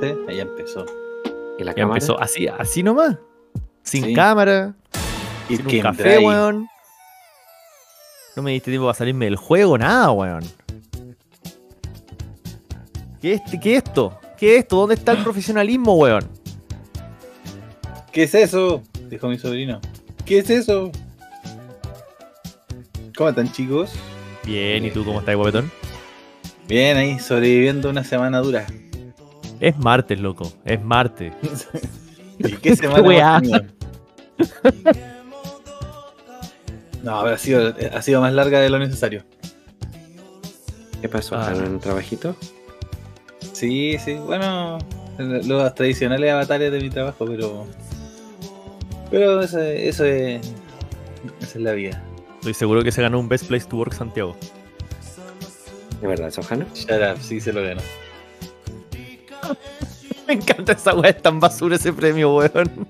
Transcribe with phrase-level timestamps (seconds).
[0.00, 0.16] ¿Viste?
[0.28, 0.84] Ahí empezó.
[1.58, 1.98] ¿Y la Ya cámara?
[1.98, 3.16] empezó así, así nomás.
[3.82, 4.14] Sin Sí.
[4.14, 4.74] cámara,
[5.48, 6.66] Y sin un café, weón.
[8.36, 10.42] No me diste tiempo para salirme del juego, nada, weón.
[13.20, 14.18] ¿Qué es, ¿Qué es esto?
[14.38, 14.76] ¿Qué es esto?
[14.76, 16.28] ¿Dónde está el profesionalismo, weón?
[18.12, 18.82] ¿Qué es eso?
[19.08, 19.80] Dijo mi sobrino.
[20.24, 20.90] ¿Qué es eso?
[23.16, 23.92] ¿Cómo están, chicos?
[24.44, 25.70] Bien, ¿y tú cómo estás, guapetón?
[26.66, 28.66] Bien, ahí sobreviviendo una semana dura.
[29.60, 30.52] Es martes, loco.
[30.64, 31.32] Es martes.
[32.38, 33.60] ¿Y qué semana tenido?
[37.02, 39.24] No, ha sido, ha sido más larga de lo necesario.
[41.02, 41.36] ¿Qué pasó?
[41.36, 41.52] Ah.
[41.54, 42.34] ¿En un trabajito?
[43.52, 44.78] Sí, sí, bueno,
[45.18, 47.66] los tradicionales avatares de mi trabajo, pero.
[49.10, 50.40] Pero eso, eso es.
[51.42, 52.02] Esa es la vida.
[52.36, 54.34] Estoy seguro que se ganó un Best Place to Work Santiago.
[56.00, 56.64] ¿De verdad, Sojano?
[56.74, 57.82] Shut up, sí se lo ganó.
[60.28, 62.86] Me encanta esa weá, es tan basura ese premio, weón.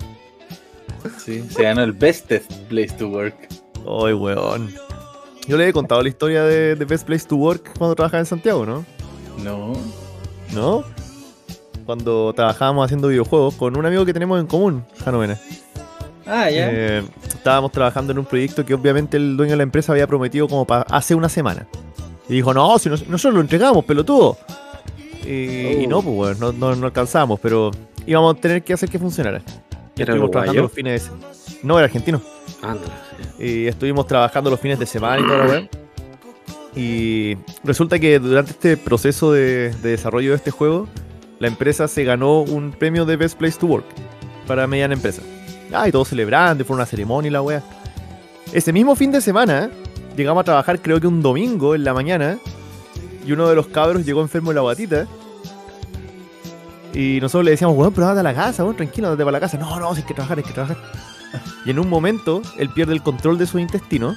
[1.18, 3.34] Sí, se ganó el bestest place to work.
[3.80, 4.72] Ay, weón.
[5.46, 8.26] Yo le he contado la historia de, de Best Place to Work cuando trabajaba en
[8.26, 8.82] Santiago, ¿no?
[9.42, 9.74] No.
[10.54, 10.84] ¿No?
[11.84, 15.38] Cuando trabajábamos haciendo videojuegos con un amigo que tenemos en común, Jano Mena.
[16.26, 16.70] Ah, ya.
[16.72, 20.48] Eh, estábamos trabajando en un proyecto que obviamente el dueño de la empresa había prometido
[20.48, 21.66] como para hace una semana.
[22.26, 24.38] Y dijo, no, si nos- nosotros lo entregamos, pelotudo.
[25.26, 27.70] Y, y no, pues bueno, no, no, no alcanzamos, pero
[28.06, 29.42] íbamos a tener que hacer que funcionara.
[29.96, 31.16] Y ¿Era estuvimos trabajando los fines de...
[31.62, 32.20] No, era argentino.
[33.38, 33.44] Sí.
[33.44, 35.68] Y estuvimos trabajando los fines de semana y toda la.
[36.76, 40.88] Y resulta que durante este proceso de, de desarrollo de este juego,
[41.38, 43.86] la empresa se ganó un premio de Best Place to Work
[44.46, 45.22] para mediana empresa.
[45.72, 47.62] Ah, y todos celebrando, fue una ceremonia y la weá.
[48.52, 49.70] Ese mismo fin de semana,
[50.16, 52.38] llegamos a trabajar creo que un domingo en la mañana,
[53.24, 55.06] y uno de los cabros llegó enfermo de la guatita.
[56.92, 59.40] Y nosotros le decíamos, weón, pero andate a la casa, weón, tranquilo, andate para la
[59.40, 59.58] casa.
[59.58, 60.76] No, no, si hay que trabajar, hay que trabajar.
[61.64, 64.14] Y en un momento, él pierde el control de su intestino,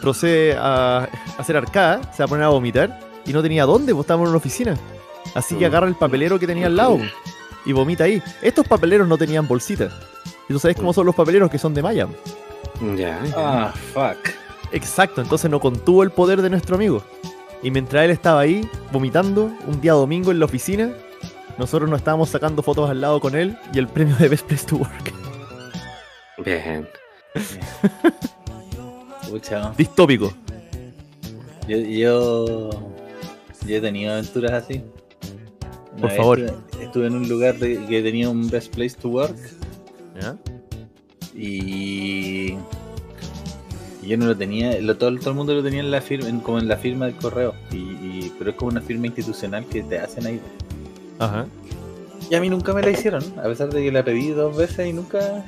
[0.00, 4.04] procede a, hacer arcada, se va a poner a vomitar, y no tenía dónde, pues
[4.04, 4.76] estábamos en una oficina.
[5.34, 5.68] Así que Mm.
[5.68, 6.98] agarra el papelero que tenía al lado
[7.66, 8.22] y vomita ahí.
[8.40, 9.90] Estos papeleros no tenían bolsita.
[10.48, 12.06] Y tú sabes cómo son los papeleros que son de Maya.
[12.96, 13.34] Ya, ya.
[13.36, 14.30] Ah, fuck.
[14.72, 17.02] Exacto, entonces no contuvo el poder de nuestro amigo.
[17.62, 20.92] Y mientras él estaba ahí, vomitando, un día domingo en la oficina,
[21.58, 24.66] nosotros nos estábamos sacando fotos al lado con él y el premio de Best Place
[24.66, 25.12] to Work.
[26.44, 26.86] Bien.
[29.50, 29.74] No.
[29.76, 30.32] Distópico.
[31.66, 32.70] yo, yo,
[33.66, 34.82] yo he tenido aventuras así.
[35.92, 36.38] Una Por favor.
[36.40, 39.36] Estuve, estuve en un lugar de- que tenía un best place to work
[40.20, 40.36] ¿Ya?
[41.34, 42.56] y
[44.06, 46.40] yo no lo tenía, lo, todo, todo el mundo lo tenía en la firma, en-
[46.40, 49.82] como en la firma del correo, y, y- pero es como una firma institucional que
[49.82, 50.40] te hacen ahí.
[51.18, 51.46] Ajá.
[52.30, 54.88] Y a mí nunca me la hicieron, a pesar de que la pedí dos veces
[54.88, 55.44] y nunca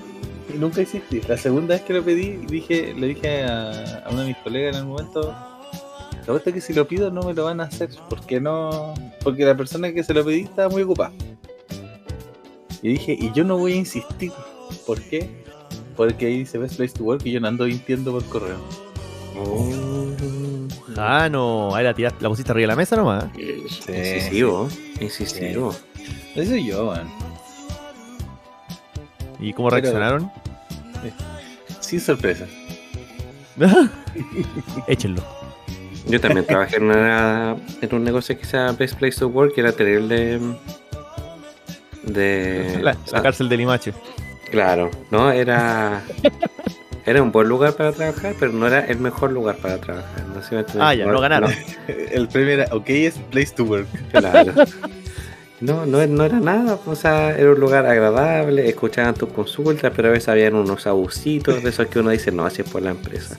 [0.55, 1.21] y nunca hiciste.
[1.29, 4.75] La segunda vez que lo pedí, dije, le dije a, a uno de mis colegas
[4.77, 5.23] en el momento,
[6.27, 8.95] la verdad es que si lo pido no me lo van a hacer, porque no,
[9.23, 11.13] porque la persona que se lo pedí estaba muy ocupada.
[12.81, 14.31] Y dije, y yo no voy a insistir.
[14.87, 15.38] ¿Por qué?
[15.99, 18.57] Porque ahí dice Best Place to Work y yo no ando mintiendo por correo.
[20.97, 21.75] Ah, no.
[21.75, 23.25] Ahí la, tiraste, la pusiste arriba de la mesa nomás.
[23.37, 24.69] Incisivo.
[25.01, 25.75] Incisivo.
[26.37, 27.09] Eso soy yo, man.
[29.41, 30.31] ¿Y cómo Pero- reaccionaron?
[31.81, 32.47] Sin sorpresa.
[34.87, 35.23] Échenlo.
[36.07, 39.53] Yo también trabajé en, una, en un negocio que se llama Best Place to Work,
[39.55, 40.39] que era terrible.
[42.05, 42.79] De.
[42.83, 43.93] La, o la cárcel de Limache.
[44.51, 46.03] Claro, no, era.
[47.07, 50.27] Era un buen lugar para trabajar, pero no era el mejor lugar para trabajar.
[50.35, 50.87] No sé si me entiendes.
[50.87, 51.51] Ah, ya, no ganaron.
[51.89, 53.87] El premio era, ok, es Place to Work.
[54.13, 54.53] Claro.
[55.61, 60.09] No, no, no era nada, o sea, era un lugar agradable, escuchaban tus consultas, pero
[60.09, 62.91] a veces habían unos abusitos de esos que uno dice, no, así es por la
[62.91, 63.37] empresa.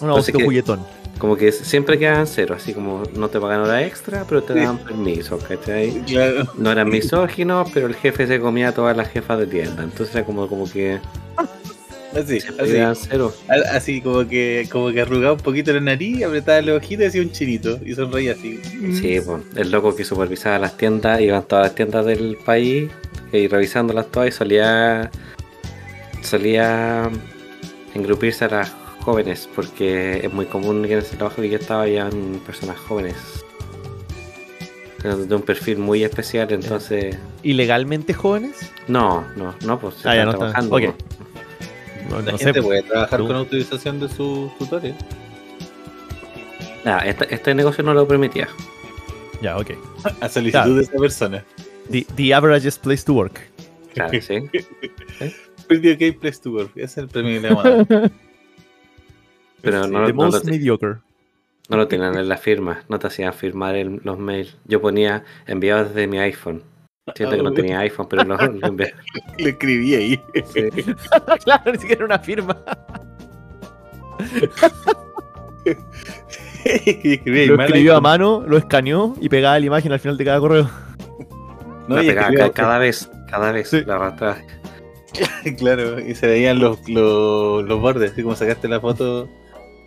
[0.00, 0.86] Un que- juguetón.
[1.18, 4.78] Como que siempre quedaban cero, así como no te pagan hora extra, pero te daban
[4.78, 5.90] permiso, ¿cachai?
[6.06, 6.46] Claro.
[6.56, 10.14] No eran misóginos, pero el jefe se comía a todas las jefas de tienda, entonces
[10.14, 11.00] era como, como que
[12.16, 13.06] Así, así.
[13.08, 13.34] cero.
[13.72, 17.22] Así como que como que arrugaba un poquito la nariz, apretaba los ojitos y hacía
[17.22, 17.78] un chinito.
[17.84, 18.60] Y sonreía así.
[18.94, 22.90] Sí, pues, el loco que supervisaba las tiendas, iban todas las tiendas del país
[23.32, 25.10] y revisándolas todas y solía
[26.22, 27.10] solía
[27.94, 28.72] engrupirse a las
[29.08, 32.10] jóvenes porque es muy común que en ese trabajo que yo estaba habían
[32.44, 33.16] personas jóvenes
[35.02, 38.70] de un perfil muy especial, entonces ¿Ilegalmente jóvenes?
[38.86, 40.38] no, no, no, pues se Ah, ya, están no está.
[40.60, 40.76] trabajando.
[40.76, 40.82] Ok.
[40.82, 42.10] pues.
[42.10, 42.44] No, La no sé.
[42.44, 44.94] gente puede trabajar Tú- con autorización de sus tutores.
[46.84, 48.48] Ah, este, este negocio no lo permitía.
[49.40, 49.70] Ya, ok.
[50.20, 50.74] A solicitud Claro.
[50.74, 51.44] de esa persona.
[51.90, 53.40] The, the averagest place to work.
[53.94, 54.34] Claro, sí.
[55.68, 56.72] Pretty OK Place to Work.
[56.76, 58.10] Ese es el premio que le vamos a dar.
[59.62, 60.96] Pero Sí, no, The no lo, most mediocre.
[61.68, 64.56] no lo tenían en la firma, no te hacían firmar el- los mails.
[64.66, 66.62] Yo ponía enviado desde mi iPhone.
[67.14, 68.94] Siento que no tenía iPhone, pero lo, lo envié.
[69.38, 70.20] Lo escribí ahí.
[71.44, 72.56] claro, ni siquiera una firma.
[76.64, 80.24] escribí ahí Lo escribió a mano, lo escaneó y pegaba la imagen al final de
[80.24, 80.70] cada correo.
[81.88, 83.82] No, la pegaba cada vez, cada vez Sí.
[83.86, 84.38] la arrastraba.
[85.58, 89.28] Claro, y se veían los, los, los bordes, así como sacaste la foto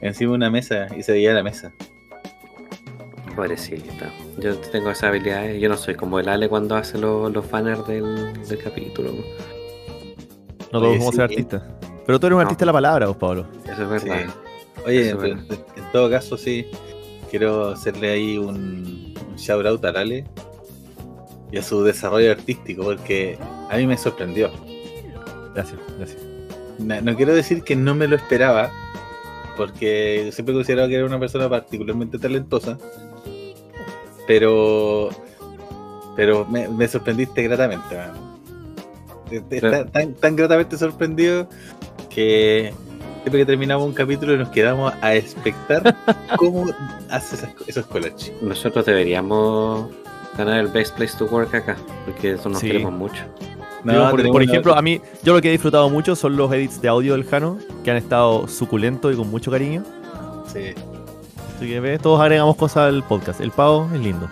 [0.01, 1.71] encima de una mesa y se veía la mesa.
[3.35, 4.11] Pobrecita.
[4.39, 5.61] Yo tengo esas habilidades.
[5.61, 9.11] Yo no soy como el Ale cuando hace lo- los banners del, del capítulo.
[10.73, 11.11] No todos sí.
[11.11, 11.63] ser artistas.
[12.05, 12.41] Pero tú eres un No.
[12.43, 13.45] artista de la palabra, vos, Pablo.
[13.71, 14.25] Eso es verdad.
[14.85, 15.43] Oye, en, es verdad.
[15.77, 16.65] en todo caso, sí,
[17.29, 20.25] quiero hacerle ahí un, un shout out a Lale
[21.51, 23.37] y a su desarrollo artístico, porque
[23.69, 24.49] a mí me sorprendió.
[25.53, 26.21] Gracias, gracias.
[26.79, 28.71] No, no quiero decir que no me lo esperaba,
[29.65, 32.77] porque siempre he considerado que era una persona particularmente talentosa,
[34.27, 35.09] pero
[36.15, 37.95] pero me, me sorprendiste gratamente.
[37.95, 38.31] man.
[39.49, 41.47] Está tan, tan gratamente sorprendido
[42.09, 42.73] que
[43.21, 45.95] siempre que terminamos un capítulo nos quedamos a expectar
[46.37, 46.65] cómo
[47.09, 48.33] hace esas, esos collages.
[48.41, 49.87] Nosotros deberíamos
[50.37, 52.67] ganar el Best Place to Work acá, porque eso nos Sí.
[52.67, 53.23] queremos mucho.
[53.83, 56.87] No, por, ejemplo, a mí, yo lo que he disfrutado mucho son los edits de
[56.87, 59.83] audio del Jano, que han estado suculentos y con mucho cariño.
[60.51, 60.73] sí.
[61.61, 63.39] Así que ves, todos agregamos cosas al podcast.
[63.39, 64.27] El pavo es lindo.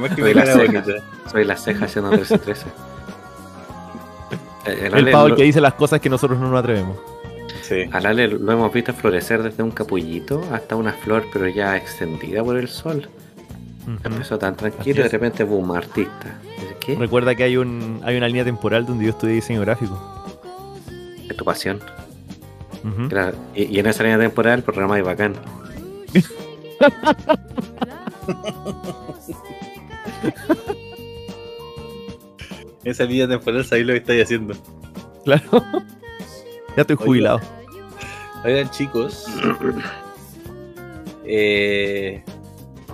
[0.00, 0.84] Más que Soy la ceja.
[1.30, 2.56] Soy la ceja haciendo 13-13.
[4.66, 6.98] Eh, El, El Ale, pavo lo, que dice las cosas que nosotros no nos atrevemos.
[7.62, 7.84] Sí.
[7.92, 12.42] al Ale lo hemos visto florecer desde un capullito hasta una flor, pero ya extendida
[12.42, 13.08] por el sol.
[14.04, 16.38] Empezó tan tranquilo y de repente, boom, artista.
[16.80, 16.94] ¿Qué?
[16.94, 19.98] Recuerda que hay un hay una línea temporal donde yo estudié diseño gráfico.
[21.28, 21.80] Es tu pasión.
[23.08, 25.34] Claro, Y, y en esa línea temporal el programa es bacán.
[32.84, 34.54] Esa línea temporal, sabéis lo que estáis haciendo.
[35.24, 35.42] Claro.
[36.76, 37.40] ya estoy jubilado.
[38.44, 39.26] Oigan, chicos.
[41.24, 42.22] eh,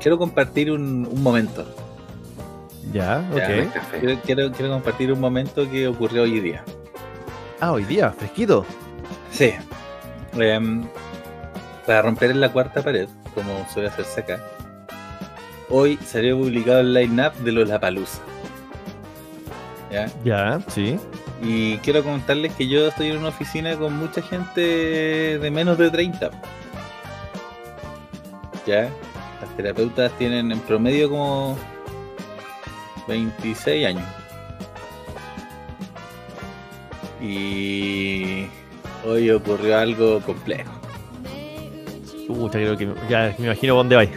[0.05, 1.65] quiero compartir un, un momento.
[2.93, 3.73] Ya, ok.
[3.73, 4.01] Café.
[4.01, 6.63] Quiero, quiero, quiero compartir un momento que ocurrió hoy día.
[7.59, 8.67] Ah, hoy día, fresquito.
[9.31, 9.55] Sí.
[10.35, 10.87] Em,
[11.87, 14.41] para romper en la cuarta pared, como suele hacerse acá.
[15.71, 18.21] Hoy salió publicado el line-up de los Lapalooza.
[19.91, 20.11] ¿Ya?
[20.23, 20.99] Ya, sí.
[21.43, 25.91] Y quiero comentarles que yo estoy en una oficina con mucha gente de menos de
[25.91, 26.31] 30.
[28.67, 28.91] ¿Ya?
[29.57, 31.57] Terapeutas tienen en promedio como
[33.09, 34.05] 26 años.
[37.21, 38.47] Y
[39.07, 40.73] hoy ocurrió algo complejo.
[42.27, 44.11] Pucha, creo que ya me imagino dónde vais.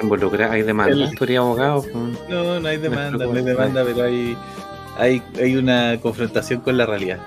[0.00, 1.10] Involucra, hay demanda.
[1.16, 1.84] Tú eres abogado.
[2.28, 4.36] No, no hay demanda, no hay demanda, pero hay,
[4.98, 7.20] hay, hay una confrontación con la realidad.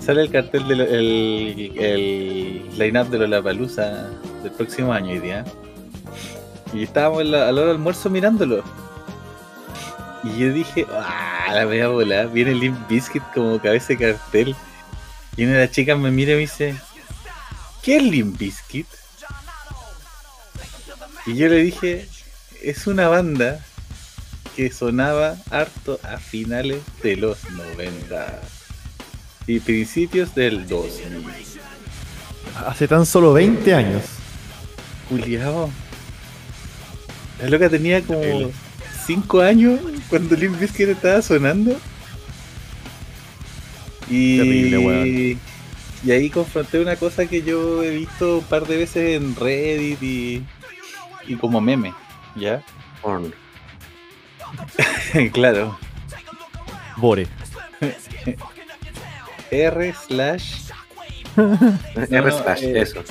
[0.00, 4.08] Sale el cartel del el, el line-up de Lollapalooza
[4.42, 5.44] del próximo año hoy día.
[6.72, 8.62] Y estábamos en la- a la hora del almuerzo mirándolo.
[10.22, 12.28] Y yo dije, ah, la voy a volar.
[12.30, 14.54] Viene Limp Bizkit como cabeza de cartel.
[15.36, 16.76] Y una de las chicas me mira y me dice,
[17.82, 18.86] ¿qué es Limp Bizkit?
[21.26, 22.08] Y yo le dije,
[22.62, 23.60] es una banda
[24.56, 28.40] que sonaba harto a finales de los 90
[29.46, 31.24] y principios del 2000.
[32.66, 34.02] Hace tan solo 20 años.
[35.08, 35.70] Juliado.
[37.42, 38.52] La loca tenía como Increíble.
[39.06, 41.76] 5 años cuando Limp Bizkit estaba sonando.
[44.08, 45.06] Y, Terrible, weón.
[46.04, 50.02] y ahí confronté una cosa que yo he visto un par de veces en Reddit
[50.02, 50.44] y,
[51.26, 51.94] y como meme,
[52.34, 52.62] ¿ya?
[53.02, 53.32] Porn.
[55.32, 55.78] claro.
[56.96, 57.26] Bore.
[59.50, 60.70] R slash.
[61.36, 63.02] R no, slash, eh, eso.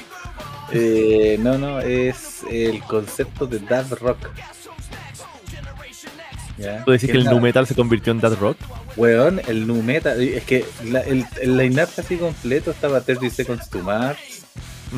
[0.71, 4.17] Eh, no, no, es el concepto de Dad Rock.
[6.57, 6.83] ¿Ya?
[6.83, 8.57] ¿Tú decís que el nu metal se convirtió en Dead Rock?
[8.97, 10.21] Weón, el nu metal.
[10.21, 14.19] Es que la- el, el line-up casi completo estaba 30 Seconds to Mars.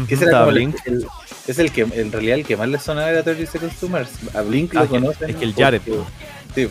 [0.08, 0.88] Que ese era Estaba como el- Blink.
[0.88, 1.06] el-
[1.48, 4.10] es el que en realidad el que más le sonaba era 30 Seconds to Mars.
[4.34, 5.30] A Blink Ah, lo que- conocen.
[5.30, 6.08] es que el Jared, porque- po.
[6.56, 6.68] sí.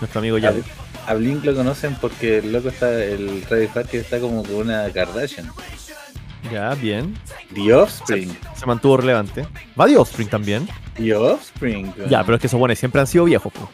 [0.00, 0.62] Nuestro amigo Jared.
[1.08, 4.88] a Blink lo conocen porque el loco está, el Ray Party está como con una
[4.92, 5.50] Kardashian.
[6.50, 7.16] Ya, bien.
[7.54, 8.36] The Offspring.
[8.56, 9.46] Se mantuvo relevante.
[9.78, 10.68] Va The Offspring también.
[10.98, 11.92] Y Offspring.
[12.08, 13.68] Ya, pero es que esos buenos siempre han sido viejos, po.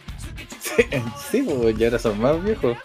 [0.60, 0.82] Sí,
[1.30, 2.76] sí, pues, y ahora son más viejos.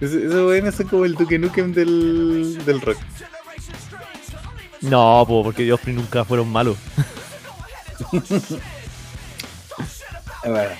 [0.00, 2.98] Esos weones son como el Duke Nukem del, del rock.
[4.80, 6.76] No, po, porque The Offspring nunca fueron malos.
[10.44, 10.74] Bueno.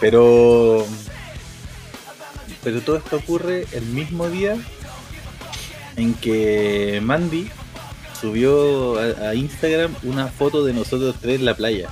[0.00, 0.84] Pero.
[2.64, 4.56] Pero todo esto ocurre el mismo día
[5.96, 7.50] en que Mandy
[8.20, 11.88] subió a, a Instagram una foto de nosotros tres en la playa.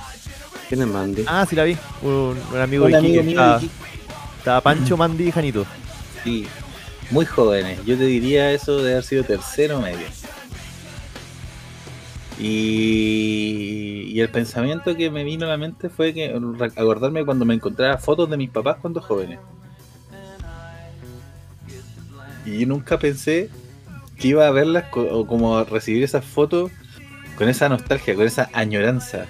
[0.69, 1.25] ¿Quién es Mandy?
[1.27, 1.77] Ah, sí la vi.
[2.01, 3.69] Un, un amigo Un de amigo Iquique.
[4.37, 5.65] Estaba, Pancho, Mandy y Janito.
[6.23, 6.47] Sí,
[7.09, 7.79] muy jóvenes.
[7.85, 10.07] Yo te diría eso de haber sido tercero medio.
[12.39, 16.33] Y, y el pensamiento que me vino a la mente fue que
[16.75, 19.39] acordarme cuando me encontraba fotos de mis papás cuando jóvenes.
[22.45, 23.49] Y yo nunca pensé
[24.29, 26.71] iba a verlas o como a recibir esas fotos
[27.37, 29.25] con esa nostalgia, con esa añoranza.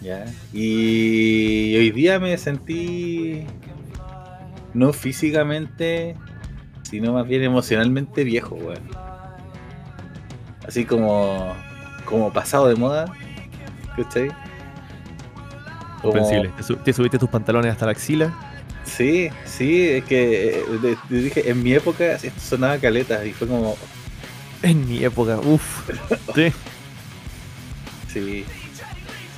[0.00, 0.24] ¿ya?
[0.52, 3.44] Y hoy día me sentí
[4.74, 6.16] no físicamente,
[6.82, 8.80] sino más bien emocionalmente viejo, weón.
[10.66, 11.54] Así como,
[12.04, 13.06] como pasado de moda,
[13.96, 14.28] ¿cachai?
[16.00, 16.50] Como- Comprensible.
[16.84, 18.32] Te subiste tus pantalones hasta la axila.
[18.84, 23.32] Sí, sí, es que eh, te- te dije, en mi época esto sonaba caleta y
[23.32, 23.76] fue como,
[24.62, 25.88] En mi época, uff.
[26.34, 26.52] Sí.
[28.12, 28.44] sí.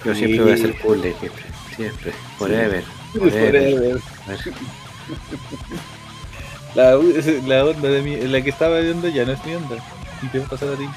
[0.05, 1.43] Yo siempre voy a ser cool, siempre.
[1.77, 2.13] Siempre.
[2.39, 2.85] Forever.
[3.13, 4.01] Forever.
[6.75, 6.99] La,
[7.47, 9.77] la onda de mi, la que estaba viendo ya no es mi onda.
[10.23, 10.89] Y te va a pasar a ti.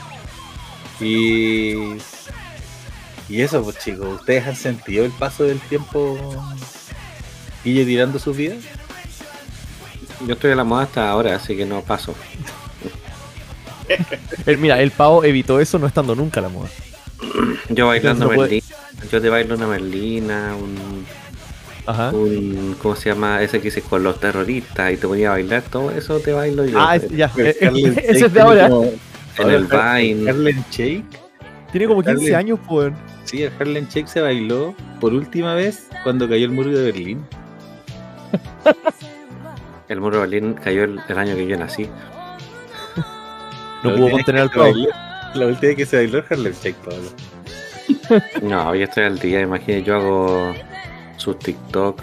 [1.05, 1.97] Y.
[3.29, 6.17] Y eso, pues chicos, ¿ustedes han sentido el paso del tiempo
[7.63, 8.57] Guille tirando sus vidas?
[10.25, 12.15] Yo estoy a la moda hasta ahora, así que no paso.
[14.45, 16.69] El- mira, el pavo evitó eso no estando nunca a la moda.
[17.69, 18.75] Yo bailando No puede- Merlina.
[19.11, 21.05] Yo te bailo una Merlina, un,
[21.85, 22.09] Ajá.
[22.09, 22.75] un.
[22.81, 23.41] ¿Cómo se llama?
[23.41, 26.65] Ese que hice con los terroristas y te ponía a bailar, todo eso te bailo
[26.65, 26.79] yo.
[26.79, 27.31] Ah, es- ya.
[27.37, 28.69] Eh, eh, es de ahora.
[28.69, 28.91] como-
[29.39, 30.29] en el Vine.
[30.29, 31.05] Harlem Shake.
[31.71, 32.91] Tiene como 15 Harlem- años, pues.
[33.25, 37.23] Sí, el Harlem Shake se bailó por última vez cuando cayó el muro de Berlín.
[39.87, 41.89] El muro de Berlín cayó el, el año que yo nací.
[43.83, 44.89] No pudo contener al bailó-
[45.33, 47.09] La última vez que se bailó el Harlem Shake, Pablo.
[48.41, 50.53] No, yo estoy al día, imagínate, yo hago
[51.15, 52.01] sus TikTok.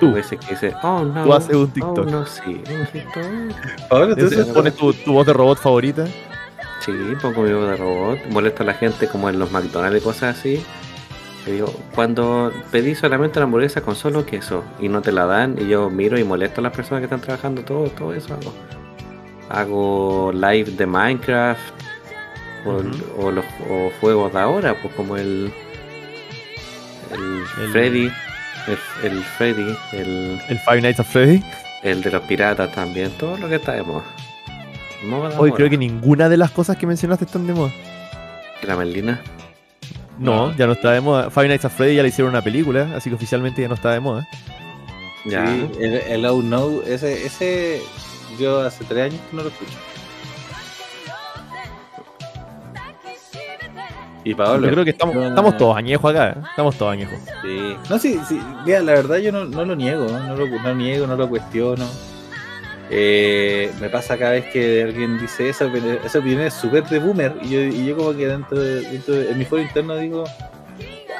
[0.00, 0.12] Tú.
[0.12, 1.24] veces que dices, oh no.
[1.24, 1.98] Tú haces un TikTok.
[1.98, 3.88] Oh, no, sí, un TikTok.
[3.88, 6.06] Pablo, ¿tú Entonces pones tu, tu voz de robot favorita.
[6.84, 6.92] Sí,
[7.22, 10.38] pongo mi voz de robot, molesto a la gente como en los McDonald's y cosas
[10.38, 10.62] así.
[11.48, 15.56] Le digo, cuando pedí solamente la hamburguesa con solo queso y no te la dan,
[15.58, 18.52] y yo miro y molesto a las personas que están trabajando, todo, todo eso hago.
[19.48, 21.60] Hago live de Minecraft
[23.16, 25.50] o, los o juegos de ahora, pues como el,
[27.12, 28.10] el, El- Freddy,
[28.66, 28.78] el,
[29.10, 31.42] el Freddy, el, El Five Nights at Freddy.
[31.82, 34.04] el de los piratas también, todo lo que está de moda.
[35.38, 37.70] Hoy creo que ninguna de las cosas que mencionaste están de moda.
[38.66, 39.22] la Merlina.
[40.18, 40.56] No, No.
[40.56, 41.30] ya no está de moda.
[41.30, 43.92] Five Nights at Freddy ya le hicieron una película, así que oficialmente ya no está
[43.92, 44.26] de moda.
[45.24, 45.46] Ya.
[45.46, 47.82] Sí, el, el Oh No, ese, ese
[48.38, 49.72] yo hace tres años que no lo escucho.
[54.24, 54.66] Y Pablo.
[54.66, 56.30] Yo creo que estamos, yo- estamos todos añejos acá.
[56.30, 56.42] ¿eh?
[56.50, 57.18] Estamos todos añejos.
[57.42, 57.76] Sí.
[57.88, 58.40] No, sí, sí.
[58.66, 61.28] Mira, la verdad yo no, no lo niego, no lo, no lo niego, no lo
[61.28, 61.86] cuestiono.
[62.90, 66.98] Eh, me pasa cada vez que alguien dice eso, pero esa opinión es súper de
[66.98, 67.34] boomer.
[67.42, 70.24] Y yo, y yo como que dentro de, dentro de- en mi foro interno digo,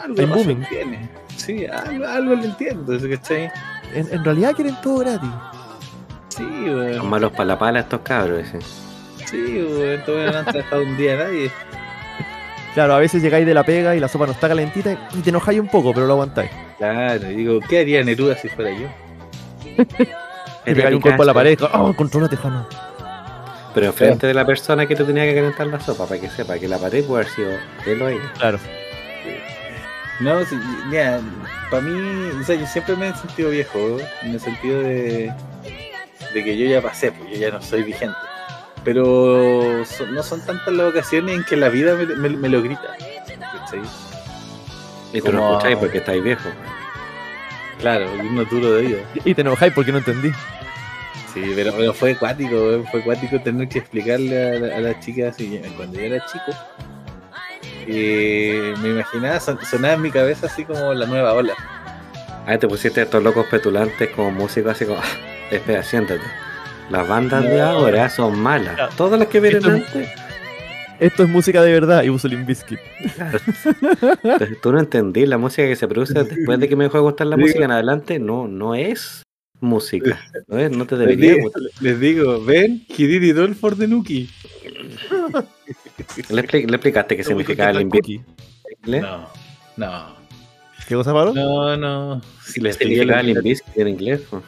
[0.03, 0.61] algo booming.
[0.63, 1.09] razón tiene.
[1.37, 3.51] Sí, algo, algo le entiendo, ¿cachai?
[3.95, 5.31] En, en realidad quieren todo gratis.
[6.31, 6.47] Sí,
[6.97, 8.41] Son malos para la pala estos cabros.
[8.41, 8.59] ese.
[9.27, 10.03] Sí, weón.
[10.05, 11.51] Todavía no han trabajado un día nadie.
[12.75, 15.31] Claro, a veces llegáis de la pega y la sopa no está calentita y te
[15.31, 16.51] enojáis un poco, pero lo aguantáis.
[16.79, 18.87] Claro, y digo, ¿qué haría Neruda si fuera yo?
[20.71, 21.59] Y un cuerpo a la pared.
[21.75, 22.67] ¡Oh, controla tejano!
[23.75, 26.59] Pero enfrente de la persona que tú tenías que calentar la sopa, para que sepa
[26.59, 27.51] que la pared puede haber sido
[27.87, 28.33] él o ella.
[28.39, 28.59] Claro.
[30.21, 30.59] No, sí,
[30.89, 31.21] mira,
[31.71, 33.79] para mí, o sea, yo siempre me he sentido viejo,
[34.23, 35.33] en el sentido de,
[36.35, 38.17] de que yo ya pasé, pues yo ya no soy vigente.
[38.83, 42.63] Pero son- no son tantas las ocasiones en que la vida me, me- me lo
[42.63, 42.97] grita.
[45.13, 46.49] Y tú no escucháis porque estáis viejo.
[47.81, 48.99] Claro, y uno duro de oído.
[49.25, 50.31] Y te enojáis porque no entendí.
[51.33, 55.35] Sí, pero, pero fue acuático, fue acuático tener que explicarle a, la- a las chicas
[55.35, 56.57] así, cuando yo era chico.
[57.87, 61.55] eh, me imaginaba, son- sonaba en mi cabeza así como la nueva ola.
[62.47, 65.01] Ah, te pusiste estos locos petulantes como músicos así como...
[65.51, 66.21] Espera, siéntate.
[66.91, 68.95] Las bandas de ahora son malas.
[68.97, 70.09] Todas las que vienen antes.
[71.01, 72.29] Esto es música de verdad y uso.
[72.29, 72.65] Entonces,
[74.63, 77.27] tú no entendí la música que se produce después de que me dejó de gustar
[77.27, 78.19] la Digo- música en adelante.
[78.19, 79.23] No, no es
[79.61, 80.21] música.
[80.47, 81.63] No, es, no te Les debería digo, gustar.
[81.81, 82.87] les digo, ven,
[83.39, 84.29] all for the Nuki.
[86.31, 87.73] ¿Le, expli- le explicaste qué significaba?
[87.73, 89.29] ¿Le No,
[89.77, 90.19] no,
[90.87, 91.35] ¿Qué cosa, Pablo?
[91.35, 92.23] no, no.
[92.43, 94.21] Si les significaba Bizkit en inglés?
[94.23, 94.43] po?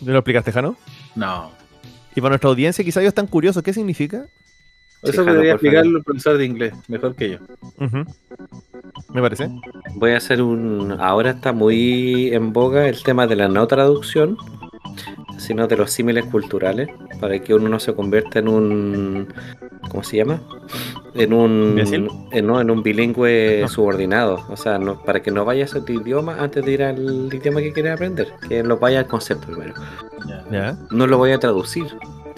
[0.00, 0.76] ¿Me lo explicaste, Jano?
[1.14, 1.52] No.
[2.14, 3.62] Y para nuestra audiencia, quizá ellos están curiosos.
[3.62, 4.24] ¿Qué significa?
[5.02, 7.38] Eso podría explicarlo el profesor de inglés, mejor que yo.
[9.12, 9.48] Me parece.
[9.96, 10.96] Voy a hacer un.
[11.00, 14.36] Ahora está muy en boga el tema de la no traducción,
[15.38, 16.88] sino de los símiles culturales,
[17.20, 19.28] para que uno no se convierta en un.
[19.90, 20.40] ¿Cómo se llama?
[21.14, 21.78] En un.
[22.32, 23.68] En, no, en un bilingüe No.
[23.68, 24.46] subordinado.
[24.48, 27.60] O sea, no- para que no vayas a tu idioma antes de ir al idioma
[27.60, 29.74] que quieres aprender, que lo vaya al concepto primero.
[30.90, 31.86] No lo voy a traducir,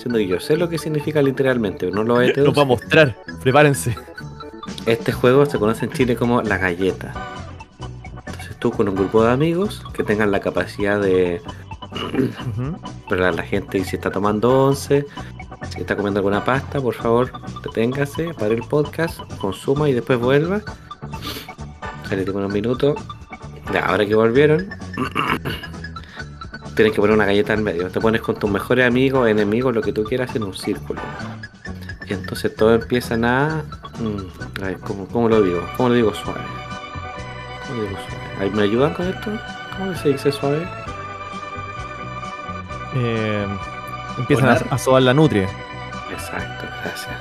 [0.04, 2.64] siendo que yo sé lo que significa literalmente, pero no lo voy a voy a
[2.66, 3.16] mostrar.
[3.42, 3.96] Prepárense.
[4.84, 7.14] Este juego se conoce en Chile como la galleta.
[8.26, 11.40] Entonces tú con un grupo de amigos que tengan la capacidad de
[11.90, 12.76] Ujú.
[13.08, 15.06] pero a la gente y si está tomando once,
[15.70, 17.32] si está comiendo alguna pasta, por favor,
[17.62, 20.60] deténgase, pare el podcast, consuma y después vuelva.
[22.10, 22.94] Se le unos minutos.
[23.72, 24.68] Ya, ahora que volvieron,
[26.74, 27.88] tienes que poner una galleta en medio.
[27.88, 31.00] Te pones con tus mejores amigos, enemigos, lo que tú quieras en un círculo.
[32.06, 33.64] Y entonces todos empiezan a.
[33.98, 35.66] mm, a ver, ¿cómo, cómo lo digo?
[35.76, 36.40] ¿Cómo lo digo suave?
[37.66, 38.50] ¿Cómo lo digo suave?
[38.50, 39.30] ¿Me ayudan con esto?
[39.78, 40.66] ¿Cómo se dice suave?
[42.96, 43.46] Eh,
[44.18, 45.48] empiezan a, a sobar la nutria.
[46.12, 47.14] Exacto, gracias.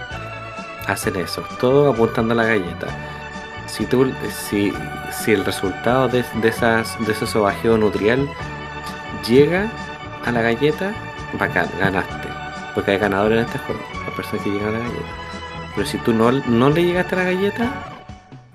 [0.87, 2.87] Hacen eso, todo apuntando a la galleta.
[3.67, 4.11] Si tú,
[4.49, 4.73] si,
[5.11, 8.29] si el resultado de, de esas, de ese sobajeo nutrial
[9.27, 9.71] llega
[10.25, 10.93] a la galleta,
[11.39, 12.27] bacán, ganaste.
[12.75, 15.05] Porque hay ganadores en este juego, las personas que llegan a la galleta.
[15.75, 17.73] Pero si tú no, no le llegaste a la galleta,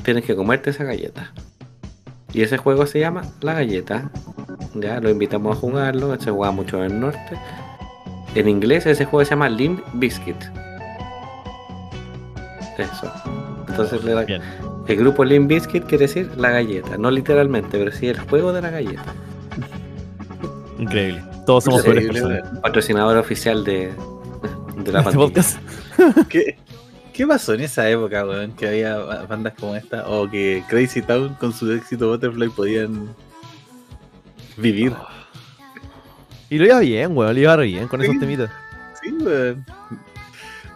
[0.03, 1.33] tienes que comerte esa galleta.
[2.33, 4.11] Y ese juego se llama La Galleta.
[4.75, 7.39] Ya, lo invitamos a jugarlo, se juega mucho en el norte.
[8.35, 10.37] En inglés ese juego se llama Limp Biscuit.
[12.77, 13.13] Eso.
[13.69, 14.43] Entonces le da- Bien.
[14.87, 18.63] el grupo Limp Biscuit quiere decir la galleta, no literalmente, pero sí el juego de
[18.63, 19.15] la galleta.
[20.79, 21.23] Increíble.
[21.47, 22.43] Todos somos Increíble.
[22.63, 23.93] Patrocinador oficial de,
[24.85, 25.59] de la Este podcast.
[26.29, 26.57] ¿Qué,
[27.13, 28.53] ¿Qué pasó en esa época, weón?
[28.53, 33.15] Que había ba- bandas como esta, o que Crazy Town con su éxito Butterfly podían
[34.57, 34.93] vivir.
[36.51, 37.35] Y lo iba bien, weón.
[37.35, 38.51] Lo iba re bien con esos temitas.
[39.03, 39.65] Sí, weón.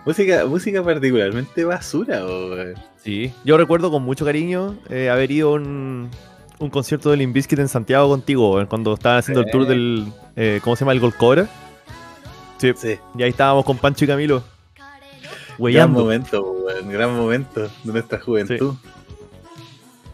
[0.05, 2.75] Música, música particularmente basura, weón.
[3.05, 3.33] Sí.
[3.45, 6.09] Yo recuerdo con mucho cariño eh, haber ido a un,
[6.63, 10.07] un concierto de Limp Bizkit en Santiago contigo, cuando estaban haciendo el tour del.
[10.37, 10.93] eh, ¿Cómo se llama?
[10.93, 11.49] El Gold Cobra.
[12.59, 12.73] Sí.
[12.77, 12.99] Sí.
[13.17, 14.43] Y ahí estábamos con Pancho y Camilo.
[15.59, 16.89] Gran momento, weón.
[16.89, 18.75] Gran momento de nuestra juventud.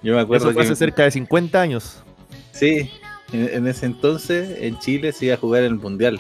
[0.03, 2.03] Yo me acuerdo Eso fue que hace cerca de 50 años.
[2.53, 2.91] Sí,
[3.33, 6.19] en, en ese entonces en Chile se iba a jugar el Mundial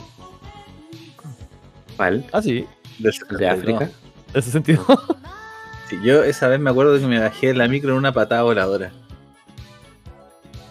[1.96, 2.24] ¿Cuál?
[2.32, 2.64] Ah, sí.
[2.98, 3.58] ¿De 72.
[3.58, 3.90] África?
[4.32, 4.84] En ese sentido.
[5.88, 8.42] Sí, yo esa vez me acuerdo que me bajé de la micro en una patada
[8.42, 8.92] voladora.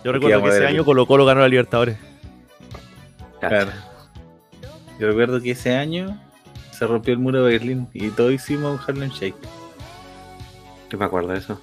[0.07, 1.97] Yo Aquí recuerdo que ese año Colo Colo ganó la Libertadores.
[3.41, 3.71] Claro.
[4.99, 6.17] Yo recuerdo que ese año
[6.71, 9.35] se rompió el muro de Berlín y todos hicimos un Harlem Shake.
[10.89, 11.61] Yo me acuerdo de eso.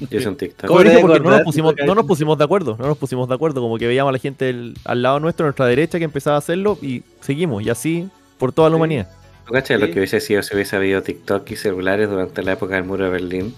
[0.00, 0.66] Yo hice un TikTok.
[0.66, 3.28] ¿Cómo Fue te brígido porque no nos, pusimos, no nos de acuerdo, no nos pusimos
[3.28, 5.98] de acuerdo, como que veíamos a la gente del- al lado nuestro, a nuestra derecha,
[5.98, 8.76] que empezaba a hacerlo y seguimos, y así por toda la Sí.
[8.78, 9.08] humanidad.
[9.46, 9.92] ¿Tú cachai lo Sí.
[9.92, 13.10] que hubiese sido si hubiese habido TikTok y celulares durante la época del muro de
[13.10, 13.54] Berlín?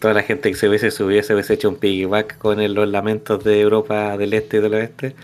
[0.00, 2.88] Toda la gente que se hubiese subido se hubiese hecho un piggyback con el- los
[2.88, 5.14] lamentos de Europa del Este y del Oeste.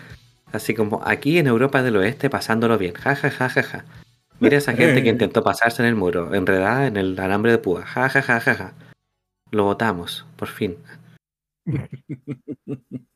[0.51, 2.93] Así como aquí en Europa del Oeste pasándolo bien.
[2.93, 3.85] Ja, ja, ja, ja, ja.
[4.39, 7.83] Mira esa gente que intentó pasarse en el muro, enredada en el alambre de púa.
[7.85, 8.73] Ja, ja, ja, ja, ja.
[9.51, 10.77] Lo votamos, por fin.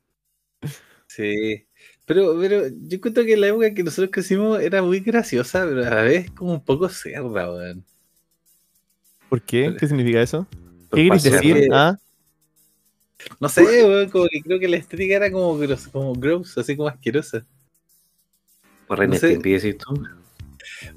[1.06, 1.66] Sí.
[2.06, 5.90] Pero, pero yo encuentro que la época que nosotros crecimos era muy graciosa, pero a
[5.90, 7.84] la vez como un poco cerda, weón.
[9.28, 9.76] ¿Por qué?
[9.78, 10.46] ¿Qué significa eso?
[10.92, 11.42] ¿Qué querés pasear.
[11.42, 11.68] decir?
[11.72, 11.96] Ah,
[13.40, 16.76] No sé, weón, como que creo que la estética era como gross, como gross, así
[16.76, 17.44] como asquerosa.
[18.86, 19.28] Por René no sé.
[19.30, 20.02] Stimpy, decís tú.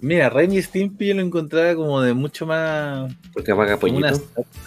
[0.02, 3.14] Mira, Ren y Stimpy yo lo encontraba como de mucho más.
[3.34, 4.12] Porque apaga como una,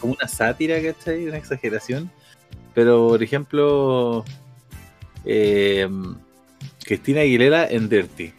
[0.00, 1.26] como una sátira, ¿cachai?
[1.26, 2.10] Una exageración.
[2.74, 4.24] Pero, por ejemplo,
[5.24, 5.88] eh,
[6.84, 8.32] Cristina Aguilera en Dirty.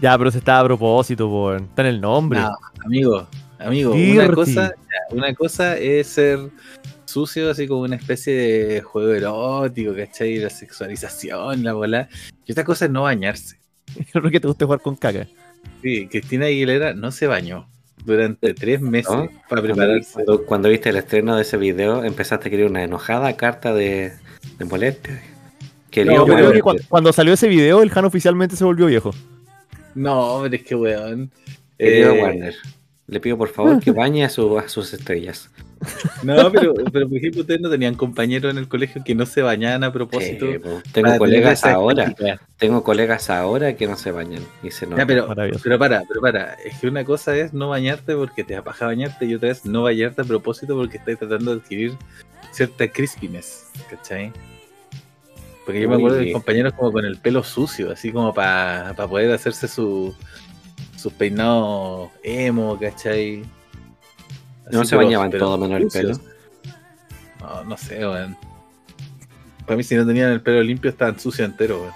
[0.00, 1.56] ya, pero se está a propósito, por...
[1.60, 2.40] está en el nombre.
[2.40, 2.52] No,
[2.84, 3.26] amigo,
[3.58, 4.18] amigo, Dirty.
[4.18, 4.72] una cosa,
[5.10, 6.38] una cosa es ser
[7.04, 10.38] sucio, así como una especie de juego erótico, ¿cachai?
[10.38, 12.08] La sexualización, la bola.
[12.46, 13.58] Y otra cosa es no bañarse.
[14.14, 15.26] Yo creo que te gusta jugar con caca.
[15.82, 17.68] Sí, Cristina Aguilera no se bañó
[18.04, 19.26] durante tres meses ¿No?
[19.48, 20.12] para Cuando, prepararse.
[20.12, 24.12] cuando- cuando viste el estreno de ese video, empezaste a querer una enojada carta de,
[24.58, 25.20] de molestia.
[26.04, 29.12] No, Yo creo que cua- cuando salió ese video, el Han oficialmente se volvió viejo.
[29.94, 31.30] No, pero es que weón.
[31.78, 32.54] Querido Eh, Warner,
[33.08, 35.50] le pido por favor que bañe a, su- a sus estrellas.
[36.22, 39.42] No, pero, pero por ejemplo, ustedes no tenían compañeros en el colegio que no se
[39.42, 40.46] bañaban a propósito.
[40.52, 40.58] Sí,
[40.92, 42.14] tengo colegas ahora,
[42.58, 45.06] tengo colegas ahora que no se bañan y se Ya, notan.
[45.06, 46.54] pero, para, pero para.
[46.54, 49.82] Es que una cosa es no bañarte porque te apaja bañarte y otra es no
[49.82, 51.92] bañarte a propósito porque estás tratando de adquirir
[52.52, 54.32] cierta crispiness, ¿cachai?
[55.66, 59.30] Porque yo me acuerdo de compañeros como con el pelo sucio, así como para poder
[59.32, 60.14] hacerse su
[60.96, 63.44] sus peinados emo, ¿cachai?
[64.70, 66.20] No Así, se pero- bañaban todo menos el sucios.
[67.40, 68.36] No, no sé, weón.
[69.64, 71.92] Para mí si no tenían el pelo limpio estaban sucios enteros, weón.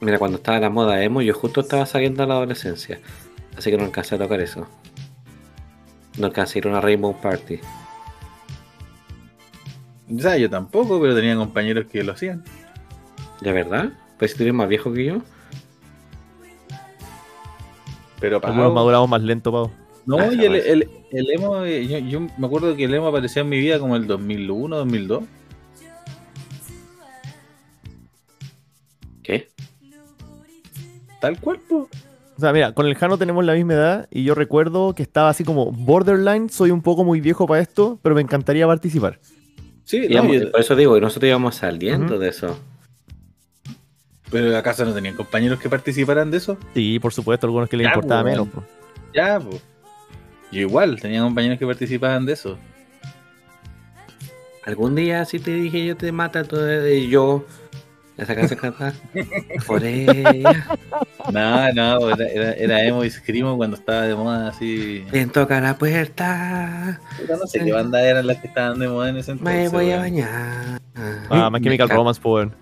[0.00, 3.00] Mira, cuando estaba la moda emo, yo justo estaba saliendo a la adolescencia.
[3.56, 4.68] Así que no alcancé a tocar eso.
[6.18, 7.58] No alcancé a ir a una Rainbow Party.
[10.18, 12.44] Sea, yo tampoco, pero tenía compañeros que lo hacían.
[13.40, 13.90] ¿De verdad?
[14.18, 15.22] Pues si tú eres más viejo que yo.
[18.20, 18.74] Pero Algunos pagado.
[18.74, 19.70] maduramos más lento, Pau.
[20.06, 23.08] No, Ah, y el, el, el emo, eh, yo, yo me acuerdo que el emo
[23.08, 25.24] apareció en mi vida como el 2001, 2002.
[29.22, 29.48] ¿Qué?
[31.20, 31.88] Tal cual, po.
[32.36, 35.30] O sea, mira, con el Jano tenemos la misma edad y yo recuerdo que estaba
[35.30, 39.18] así como borderline, soy un poco muy viejo para esto, pero me encantaría participar.
[39.84, 42.58] Sí, no, Íbamos- yo- por eso digo, nosotros íbamos saliendo de eso.
[44.30, 46.58] Pero acaso no tenían compañeros que participaran de eso.
[46.74, 48.48] Sí, por supuesto, algunos que les Ya, importaba pues, menos.
[48.48, 48.64] po.
[49.14, 49.58] Ya, po.
[50.52, 52.58] Yo igual, tenía compañeros que participaban de eso.
[54.64, 57.44] Algún día si te dije yo te mata todo y yo.
[58.16, 58.94] Esa canción canta.
[59.66, 60.66] Por ella.
[61.30, 65.04] No, no, era, era, era emo y screamo cuando estaba de moda así.
[65.12, 66.98] Ven, toca la puerta.
[67.20, 69.54] Puta, No sé qué bandas eran las que estaban de moda en ese entonces.
[69.56, 70.80] Me voy a bañar.
[71.30, 72.54] Ah, My Chemical Me Romance, po, weón.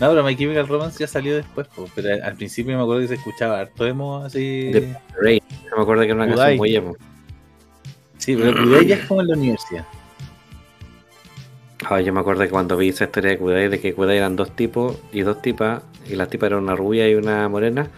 [0.00, 3.08] No, pero My Chemical Romance ya salió después, po, pero al principio me acuerdo que
[3.08, 4.72] se escuchaba harto emo así.
[4.72, 5.40] De- Rey.
[5.70, 6.36] Yo me acuerdo que era una Kudai.
[6.36, 6.96] canción muy emo.
[8.18, 9.84] Sí, pero Kudai ya es como en la universidad.
[11.88, 14.36] Ah, yo me acuerdo que cuando vi esa historia de Kudai, de que Kudai eran
[14.36, 17.88] dos tipos y dos tipas, y la tipa era una rubia y una morena,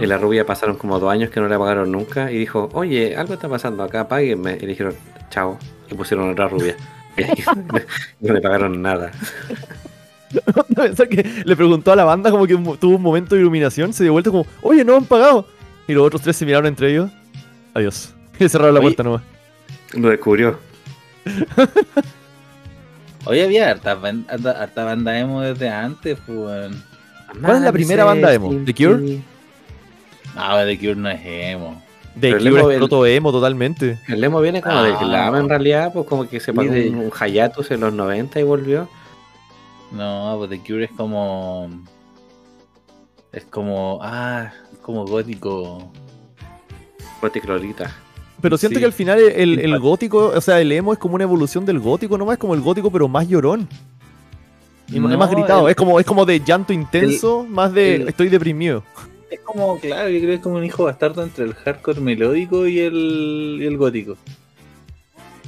[0.00, 3.16] y la rubia pasaron como dos años que no le pagaron nunca, y dijo, oye,
[3.16, 4.56] algo está pasando acá, páguenme.
[4.56, 4.94] Y le dijeron,
[5.30, 5.58] chao,
[5.90, 6.76] y pusieron otra rubia.
[8.20, 9.10] Y no le pagaron nada.
[10.74, 14.02] Pensar que le preguntó a la banda como que tuvo un momento de iluminación, se
[14.04, 15.46] dio vuelta como, oye, no han pagado.
[15.88, 17.10] Y los otros tres se miraron entre ellos.
[17.74, 18.12] Adiós.
[18.38, 18.88] Y cerraron la Oye.
[18.88, 19.22] puerta nomás.
[19.94, 20.58] Lo descubrió.
[23.24, 26.70] Hoy había harta, ban- harta, harta banda emo desde antes, pues.
[27.42, 28.54] ¿Cuál es la primera banda emo?
[28.64, 29.20] ¿The Cure?
[30.34, 31.82] No, The Cure no es emo.
[32.14, 33.98] De Pero Cure es proto emo totalmente.
[34.08, 35.00] El emo viene como del Ah.
[35.04, 38.38] glam en realidad, pues como que se pagó de- un, un hiatus en los 90
[38.38, 38.88] y volvió.
[39.92, 41.68] No, pues The Cure es como.
[43.32, 43.98] Es como.
[44.02, 45.90] Ah, es como gótico.
[47.20, 47.94] Goticlorita.
[48.40, 48.80] Pero siento Sí.
[48.80, 51.78] que al final el, el gótico, o sea, el emo es como una evolución del
[51.80, 53.66] gótico, nomás es como el gótico, pero más llorón.
[54.88, 55.66] Y más- No, más gritado.
[55.66, 58.82] el- Es como, es como de llanto intenso, más de el- estoy deprimido.
[59.30, 62.66] Es como, claro, yo creo que es como un hijo bastardo entre el hardcore melódico
[62.66, 64.16] y el, y el gótico.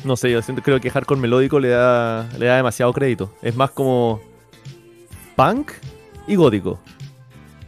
[0.04, 3.32] No sé, yo siento, creo que hardcore melódico le da, le da demasiado crédito.
[3.42, 4.20] Es más como
[5.38, 5.70] punk
[6.26, 6.80] y gótico.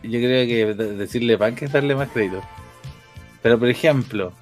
[0.03, 2.43] Yo creo que de- decirle punk es darle más crédito.
[3.43, 4.33] Pero por ejemplo,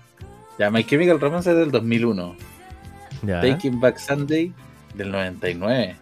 [0.58, 2.34] ya My Chemical Romance es del 2001.
[3.22, 3.42] Ya.
[3.42, 4.50] Taking Back Sunday
[4.94, 5.94] del 99.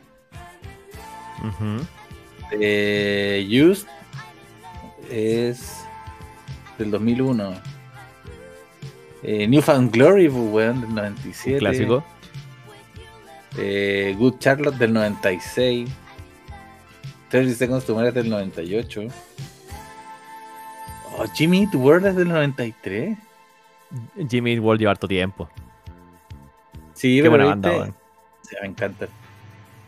[1.40, 1.84] Ujú.
[2.60, 3.88] Eh, Used
[5.10, 5.84] es
[6.78, 7.54] del 2001.
[9.24, 11.58] Eh, Newfound Glory, weón, del Un 97.
[11.58, 12.04] clásico.
[13.58, 15.88] Eh, Good Charlotte del 96.
[17.30, 19.08] 30 Seconds to Mars del 98.
[21.18, 23.16] Oh, Jimmy Eat World es del 93.
[24.28, 25.48] Jimmy Eat World lleva harto tiempo.
[26.94, 27.94] Sí, Qué pero buena viste- banda.
[28.42, 29.08] Sí, me encanta.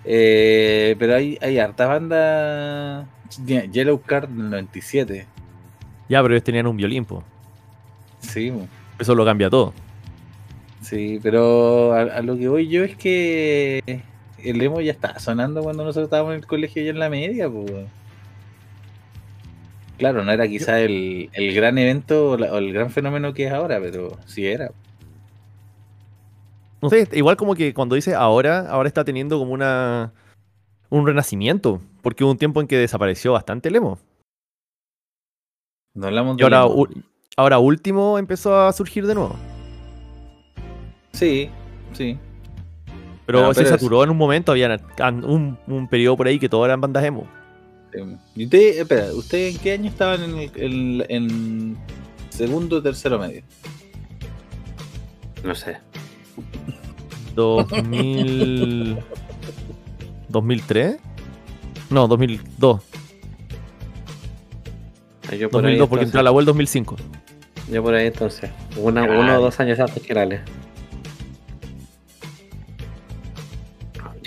[0.05, 3.07] Eh, pero hay, hay harta banda.
[3.46, 5.27] Yellow Card del 97.
[6.09, 7.22] Ya, pero ellos tenían un violín, po.
[8.20, 8.53] Sí,
[8.98, 9.72] Eso lo cambia todo.
[10.81, 14.03] sí, pero a, a lo que voy yo es que
[14.42, 17.48] el emo ya estaba sonando cuando nosotros estábamos en el colegio ya en la media,
[17.51, 17.72] pues.
[19.98, 23.46] Claro, no era quizá el, el gran evento o, la- o el gran fenómeno que
[23.46, 24.70] es ahora, pero sí era.
[26.81, 30.12] No sé, igual como que cuando dice ahora, ahora está teniendo como una
[30.90, 31.81] un renacimiento.
[32.03, 33.98] Porque hubo un tiempo en que desapareció bastante el emo.
[35.94, 36.87] No hablamos Y ahora, u-
[37.37, 39.35] ahora último empezó a surgir de nuevo.
[41.12, 41.51] Sí,
[41.92, 42.16] sí.
[43.29, 44.81] Pero Ah, se pero es- saturó en un momento, había
[45.23, 47.29] un, un periodo por ahí que todo eran bandas emo.
[48.35, 51.77] ¿Y usted, espera, ¿usted en qué año estaban en, el, en, en
[52.31, 53.43] segundo o tercero medio?
[55.45, 55.77] No sé.
[57.35, 58.99] 2000...
[60.31, 60.99] ¿2003?
[61.91, 62.81] No, 2002.
[65.38, 66.97] Yo por ahí 2002 porque entró a la web 2005.
[67.71, 68.51] Yo por ahí entonces.
[68.79, 70.41] Una, uno o dos años antes que Lale.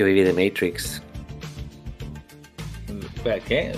[0.02, 1.00] Yo viví de Matrix.
[3.16, 3.72] Espera, ¿qué?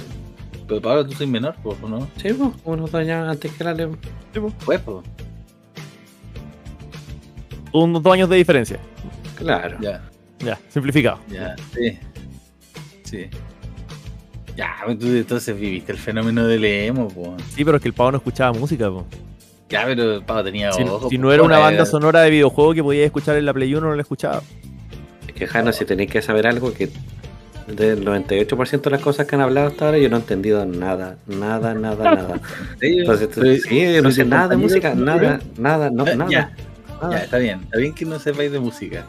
[0.69, 2.07] Pero Pablo, tú soy menor, pues, ¿no?
[2.15, 3.89] Sí, pues, unos dos años antes que Lale.
[4.65, 5.05] Pues, pues.
[7.73, 8.79] Unos dos años de diferencia.
[9.35, 9.77] Claro.
[9.81, 10.01] Ya,
[10.39, 11.19] Ya, simplificado.
[11.27, 11.99] ya, sí.
[13.03, 13.25] Sí.
[14.55, 17.43] Ya, pues tú entonces viviste el fenómeno del emo, pues.
[17.53, 18.89] Sí, pero es que el pavo no escuchaba música.
[18.89, 19.05] po.
[19.67, 21.09] Ya, pero el pavo tenía Si, ojos.
[21.09, 23.85] si no era una banda sonora de videojuego que podías escuchar en la Play 1,
[23.89, 24.41] no la escuchaba.
[25.47, 26.89] Que si tenéis que saber algo que
[27.67, 31.17] del 98% de las cosas que han hablado hasta ahora yo no he entendido nada,
[31.27, 32.41] nada, nada, nada.
[32.81, 36.29] Entonces, Soy- sí, yo no sé nada de música, de nada, nada, no, Ah, nada.
[36.31, 36.51] ya.
[37.01, 37.17] nada.
[37.17, 37.61] Ya, está bien.
[37.63, 39.05] Está bien que no sepáis de música.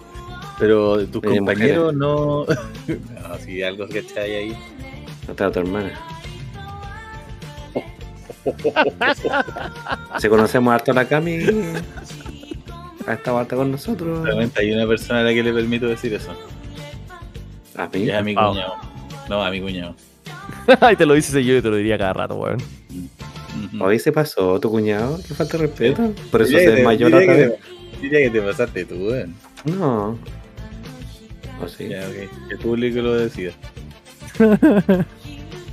[0.58, 2.44] Pero tus De compañeros no.
[2.86, 4.56] no, si algo que hay ahí.
[5.26, 5.92] No te tu hermana.
[10.20, 11.38] Si conocemos harto a la Cami,
[13.06, 14.24] ha estado harta con nosotros.
[14.24, 16.32] Realmente hay una persona a la que le permito decir eso.
[17.76, 18.08] A mí.
[18.08, 18.52] Es a mi Pau.
[18.52, 18.74] cuñado.
[19.28, 19.94] No, a mi cuñado.
[20.92, 22.58] y te lo dices yo y te lo diría cada rato, weón.
[23.80, 26.12] Hoy se pasó tu cuñado, que falta de respeto.
[26.30, 27.60] Por eso Diría se desmayó la diría otra que vez.
[27.60, 29.34] te- Diría que te pasaste tú, weón.
[29.64, 30.18] No.
[31.62, 31.88] O sí.
[31.88, 32.48] Ya, ok.
[32.48, 33.52] Que el público lo decida.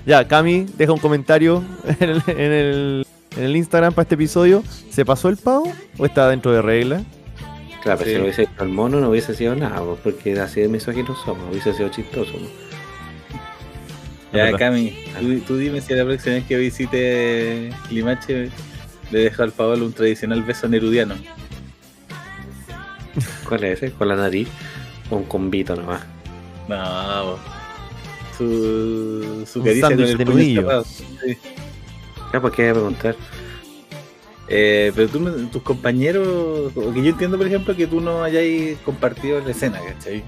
[0.05, 1.63] Ya, Cami, deja un comentario
[1.99, 3.05] en el, en el,
[3.37, 4.63] en el Instagram para este episodio.
[4.89, 7.03] ¿Se pasó el pavo o está dentro de regla?
[7.83, 8.11] Claro, pero Sí.
[8.11, 11.49] si lo hubiese hecho el mono no hubiese sido nada, porque así de misóginos somos,
[11.51, 12.31] hubiese sido chistoso.
[12.33, 12.47] ¿no?
[14.33, 14.55] Ya.
[14.57, 18.49] Cami, tú, tú dime si la próxima vez que visite Limache
[19.11, 21.15] le dejo al Pablo un tradicional beso nerudiano.
[23.47, 23.91] ¿Cuál es ese?
[23.93, 24.47] ¿Con la nariz?
[25.09, 26.01] O un combito nomás.
[26.69, 27.37] No,
[28.37, 30.83] su, su Un caricia con el de puño nudillo.
[30.85, 31.37] Sí.
[32.31, 33.15] Ya, pues qué voy a preguntar.
[34.53, 39.39] Eh, pero tú, tus compañeros, que yo entiendo, por ejemplo, que tú no hayáis compartido
[39.39, 40.19] la escena, ¿cachai?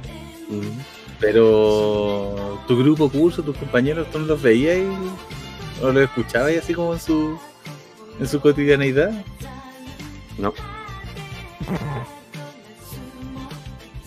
[0.48, 0.80] Mm.
[1.20, 6.74] Pero tu grupo, curso, tus compañeros, tú no los veías y, o los escuchabas así
[6.74, 7.38] como en su,
[8.18, 9.12] en su cotidianeidad.
[10.38, 10.54] No,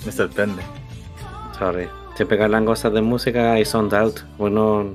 [0.04, 0.62] Me sorprende.
[1.58, 1.88] sorry.
[2.16, 4.20] Siempre que hablan cosas de música y son out.
[4.38, 4.94] Bueno,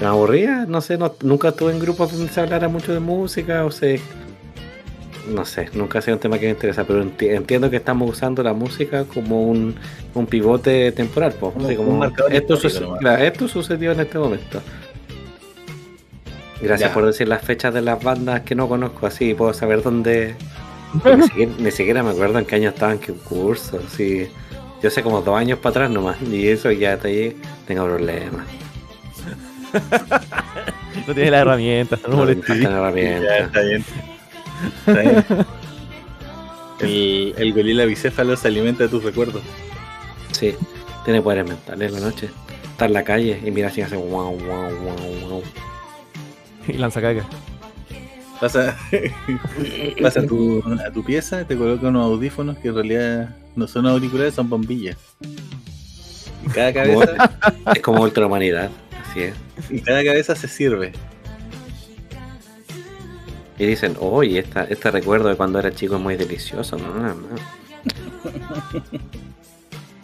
[0.00, 3.64] me aburría, no sé, no- nunca estuve en grupos donde se hablara mucho de música,
[3.64, 3.98] o sea,
[5.28, 8.08] no sé, nunca ha sido un tema que me interesa, pero enti- entiendo que estamos
[8.10, 9.74] usando la música como un,
[10.14, 12.58] un pivote temporal, pues, Como así un como, marcador esto,
[12.98, 14.60] claro, sucedió en este momento.
[16.62, 16.94] Gracias Ya.
[16.94, 20.34] por decir las fechas de las bandas que no conozco, así puedo saber dónde.
[21.16, 23.80] Ni siquiera, ni siquiera me acuerdo en qué año estaban, qué curso.
[23.96, 24.28] Sí.
[24.82, 26.16] Yo sé como dos años para atrás nomás.
[26.22, 27.36] Y eso ya te ahí
[27.66, 28.44] tengo problemas.
[31.06, 33.40] No tienes las herramientas, no No, faltan Ya, herramientas.
[33.46, 33.84] está bien.
[34.86, 35.24] Está bien.
[36.80, 39.42] El, el gorila bicéfalo se alimenta de tus recuerdos.
[40.32, 40.54] Sí,
[41.04, 42.30] tiene poderes mentales en la noche.
[42.70, 45.42] Está en la calle y mira así hace wow, wow, wow, wow.
[46.66, 47.24] Y lanza caca.
[48.40, 48.76] Pasa,
[50.02, 53.86] pasa a, tu, a tu pieza, te coloca unos audífonos que en realidad no son
[53.86, 54.96] auriculares, son bombillas.
[56.46, 57.30] Y cada cabeza,
[57.74, 58.70] Es como ultrahumanidad,
[59.10, 59.34] así es.
[59.68, 60.92] Y cada cabeza se sirve.
[63.58, 66.76] Y dicen, oye, esta, este recuerdo de cuando era chico es muy delicioso.
[66.78, 67.28] No, no, no.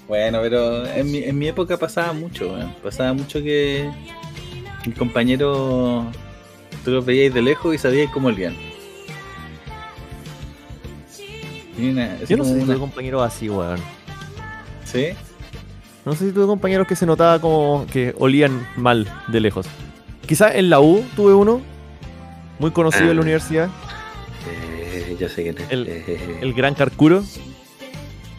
[0.09, 2.73] Bueno, pero en mi, en mi época pasaba mucho, weón.
[2.81, 3.91] pasaba mucho que
[4.85, 6.07] el compañero
[6.85, 8.55] tú los veíais de lejos y sabíais cómo olían.
[11.77, 13.81] Yo no sé si una- tuve compañeros así, weón.
[14.85, 15.09] ¿Sí?
[16.07, 19.67] No sé si tuve compañeros que se notaba como que olían mal de lejos.
[20.27, 21.61] Quizás en la U tuve uno,
[22.59, 23.25] muy conocido en la Ah.
[23.25, 23.69] universidad,
[24.49, 25.71] Eh, yo sé quién es.
[25.71, 27.23] El- Eh, el Gran Carcuro.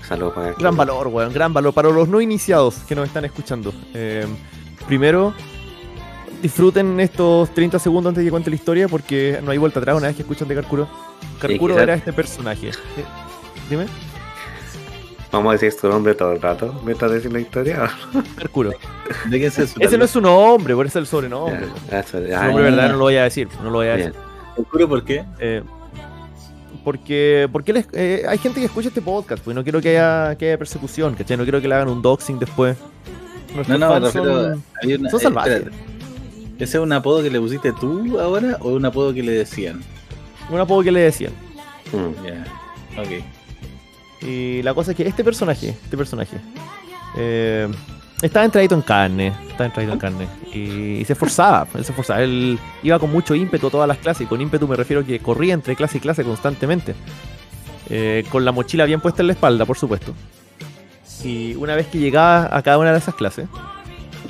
[0.07, 1.73] Saludos para Gran valor, weón, gran valor.
[1.73, 3.73] Para los no iniciados que nos están escuchando.
[3.93, 4.25] Eh,
[4.87, 5.33] primero,
[6.41, 9.97] disfruten estos 30 segundos antes de que cuente la historia porque no hay vuelta atrás
[9.97, 10.87] una vez que escuchan de Carcuro.
[11.39, 12.69] Carcuro era este personaje.
[12.69, 12.73] Eh,
[13.69, 13.85] Dime.
[15.31, 17.89] Vamos a decir su nombre todo el rato mientras decir la historia.
[18.37, 18.73] Mercurio.
[19.29, 21.67] ¿De quién se Ese no es su nombre, por eso es el sobrenombre.
[21.91, 24.13] Eso, Su nombre verdadero no lo voy a decir, no lo voy a decir.
[24.57, 25.25] Mercurio por qué?
[25.39, 25.63] Eh,
[26.83, 30.35] porque porque les- eh, hay gente que escucha este podcast, pues no quiero que haya,
[30.37, 31.35] que haya persecución, ¿cachai?
[31.37, 32.77] No quiero que le hagan un doxing después.
[33.49, 35.53] No, Nuestros no, me fans refiero son- a- una- son eh, salvajes.
[35.53, 35.77] espérate.
[36.63, 39.81] ¿Ese es un apodo que le pusiste tú ahora o un apodo que le decían?
[40.49, 41.33] un apodo que le decían.
[41.91, 42.25] Mm.
[42.25, 43.23] Ya, ok.
[44.21, 46.37] Y la cosa es que este personaje, este personaje,
[47.15, 47.67] eh,
[48.21, 50.27] estaba entradito en carne, estaba entradito en carne.
[50.53, 52.21] Y, y se esforzaba, él se esforzaba.
[52.21, 54.23] Él iba con mucho ímpetu a todas las clases.
[54.23, 56.95] Y con ímpetu me refiero a que corría entre clase y clase constantemente.
[57.89, 60.13] Eh, con la mochila bien puesta en la espalda, por supuesto.
[61.23, 63.47] Y una vez que llegaba a cada una de esas clases,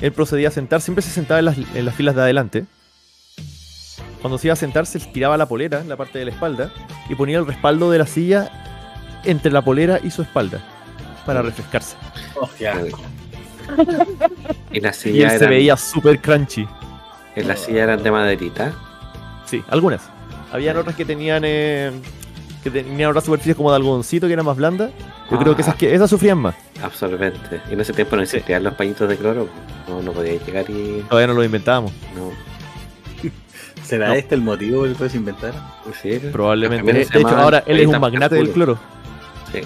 [0.00, 2.64] él procedía a sentar, siempre se sentaba en las, en las filas de adelante.
[4.20, 6.72] Cuando se iba a sentar, se tiraba la polera, la parte de la espalda,
[7.08, 8.77] y ponía el respaldo de la silla
[9.30, 10.60] entre la polera y su espalda
[11.26, 11.96] para refrescarse.
[12.40, 12.48] Oh.
[14.70, 16.66] Y la Y silla él se eran, veía súper crunchy.
[17.36, 18.72] y la silla eran de maderita.
[19.44, 20.02] Sí, algunas.
[20.52, 21.92] Habían otras que tenían eh,
[22.64, 24.90] que tenían otras superficies como de algodoncito que era más blanda.
[25.30, 26.54] Yo creo que esas, que esas sufrían más.
[26.82, 27.60] Absorbente.
[27.68, 29.48] Y en ese tiempo no existían los pañitos de cloro.
[29.86, 31.04] No, no podía llegar y.
[31.08, 31.92] Todavía no lo inventábamos.
[32.16, 32.30] No.
[33.84, 34.14] ¿Será No.
[34.14, 35.60] este el motivo por el cual se inventaron?
[36.02, 36.90] Sí, Probablemente.
[36.92, 38.78] De hecho, ahora él es un magnate del cloro.
[39.52, 39.60] Sí.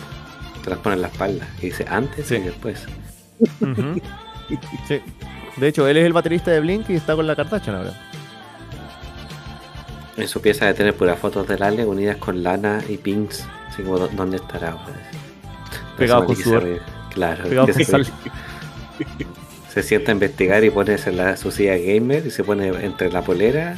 [0.63, 1.47] Te las pone en la espalda.
[1.61, 2.37] Y dice antes Sí.
[2.37, 2.87] y después.
[4.89, 5.01] Sí.
[5.57, 7.93] De hecho, él es el baterista de Blink y está con la Kardashian ahora.
[10.17, 13.45] En su pieza de tener puras fotos del Ale unidas con lana y pins.
[13.69, 14.73] Así como, ¿dó- ¿dónde estará?
[14.73, 14.95] ahora?
[15.97, 16.63] Pegados con sudor.
[16.65, 16.83] reír.
[17.13, 17.45] Claro.
[17.45, 18.07] Pegado con se, sal.
[19.73, 23.11] se sienta a investigar y pone en la, su silla gamer y se pone entre
[23.11, 23.75] la polera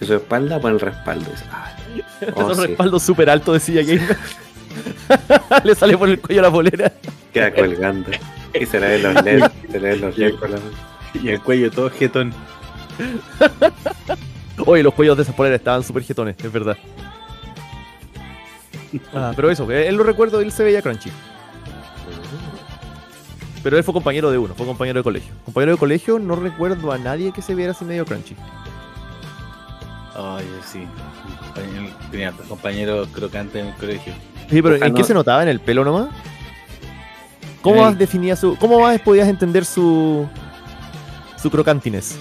[0.00, 1.26] y su espalda, pone el respaldo.
[1.28, 1.76] Y dice, "Ah,
[2.34, 2.66] oh, Es un sí".
[2.68, 4.16] respaldo súper alto de silla gamer.
[5.64, 6.92] Le sale por el cuello la polera.
[7.32, 8.10] Queda colgando.
[8.58, 9.44] Y se le ven los LED.
[9.70, 10.58] Se le ven los LED por la-
[11.14, 12.32] Y el cuello todo jetón.
[14.66, 16.76] Oye, los cuellos de esas poleras estaban súper jetones, es verdad.
[19.12, 21.10] Ah, pero eso, él lo recuerdo, él se veía crunchy.
[23.62, 25.32] Pero él fue compañero de uno, fue compañero de colegio.
[25.44, 28.34] Compañero de colegio, no recuerdo a nadie que se viera así medio crunchy.
[30.14, 30.86] Ay, sí.
[31.54, 32.32] Compañero- Tenía
[33.12, 34.14] crocantes en el colegio.
[34.50, 35.42] Sí, pero ¿en qué se notaba?
[35.42, 36.08] ¿En el pelo nomás?
[37.62, 38.56] ¿Cómo más el- definía su.
[38.56, 40.26] ¿Cómo más podías entender su.
[41.36, 42.16] su crocantines?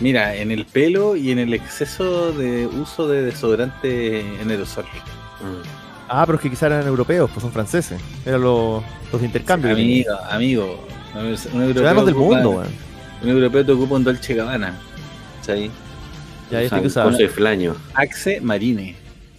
[0.00, 4.84] Mira, en el pelo y en el exceso de uso de desodorante en aerosol.
[4.84, 5.66] Mm.
[6.08, 8.00] Ah, pero es que quizás eran europeos, pues son franceses.
[8.24, 8.82] Eran los,
[9.12, 9.70] los de intercambio.
[9.70, 10.06] que tenían.
[10.30, 10.84] Amigo,
[11.14, 11.52] amigo.
[11.52, 12.62] Un europeo, del ocupa- mundo,
[13.22, 14.78] un europeo te ocupa un Dolce Gabbana.
[15.42, 15.70] ¿Sí?
[16.50, 17.10] Ya este que usaba.
[17.94, 18.94] Axe Marine.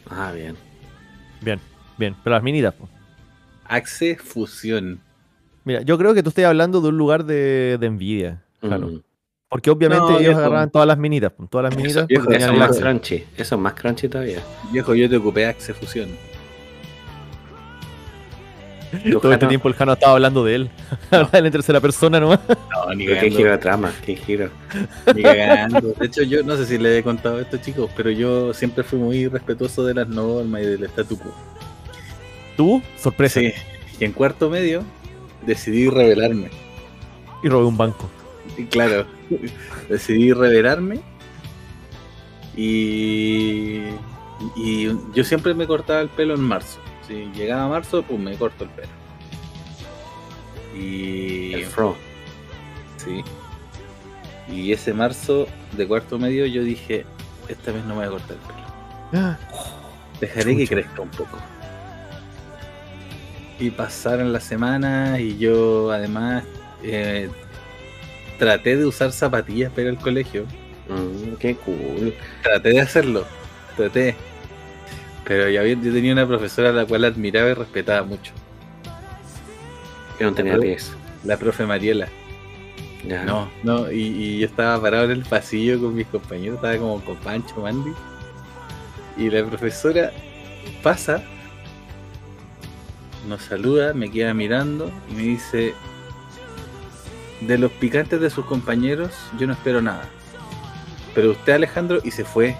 [0.10, 0.56] Ah, bien.
[1.42, 1.60] Bien,
[1.98, 2.16] bien.
[2.24, 2.90] Pero las minitas, pues.
[3.66, 5.00] Axe Fusión.
[5.64, 8.42] Mira, yo creo que tú estás hablando de un lugar de, de envidia.
[8.60, 8.88] Claro.
[8.88, 9.02] Mm.
[9.50, 10.40] Porque obviamente No, ellos viejo.
[10.40, 12.06] agarraban todas las minitas, pues, todas las minitas.
[12.08, 13.24] viejo, Eso tenían es más crunchy.
[13.38, 14.40] Eso es más crunchy todavía.
[14.72, 16.10] Viejo, yo te ocupé Axe Fusión.
[19.22, 20.70] Todo este tiempo el Jano estaba hablando de él.
[21.12, 22.40] Hablaba de él en tercera persona nomás.
[22.48, 24.50] No, ni qué giro de trama, qué giro.
[25.16, 25.94] Ni cagando.
[25.94, 28.84] De hecho, yo no sé si le he contado a estos chicos, pero yo siempre
[28.84, 31.34] fui muy respetuoso de las normas y del statu quo.
[32.58, 33.40] Tú, sorpresa.
[33.40, 33.54] Sí.
[34.00, 34.84] Y en cuarto medio
[35.46, 36.50] decidí rebelarme.
[37.44, 38.10] Y robé un banco.
[38.58, 39.06] Y claro,
[39.88, 41.00] decidí revelarme
[42.56, 43.82] y,
[44.56, 46.80] y yo siempre me cortaba el pelo en marzo.
[47.10, 48.88] Si llegaba marzo, pues me corto el pelo.
[50.78, 51.98] Y El fro.
[52.98, 53.24] sí.
[54.48, 57.06] Y ese marzo de cuarto medio yo dije,
[57.50, 58.68] esta vez no me voy a cortar el pelo.
[59.14, 59.38] Ah,
[60.22, 61.38] Dejaré que crezca un poco.
[63.60, 66.44] Y pasaron las semanas y yo además
[66.84, 67.30] eh,
[68.38, 70.46] traté de usar zapatillas para ir al colegio.
[70.88, 72.14] Mm, qué cool.
[72.44, 73.26] Traté de hacerlo.
[73.76, 74.16] Traté.
[75.30, 78.32] Pero ya yo tenía una profesora a la cual admiraba y respetaba mucho.
[80.20, 80.92] Yo no tenía pies.
[81.24, 82.08] La profe Mariela.
[83.08, 83.26] Ya.
[83.26, 87.00] No, no, y, y yo estaba parado en el pasillo con mis compañeros, estaba como
[87.06, 87.92] con Pancho, Mandy.
[89.18, 90.12] Y la profesora
[90.82, 91.24] pasa,
[93.28, 95.76] nos saluda, me queda mirando y me dice,
[97.42, 100.10] de los picantes de sus compañeros yo no espero nada.
[101.14, 102.58] Pero usted Alejandro y se fue.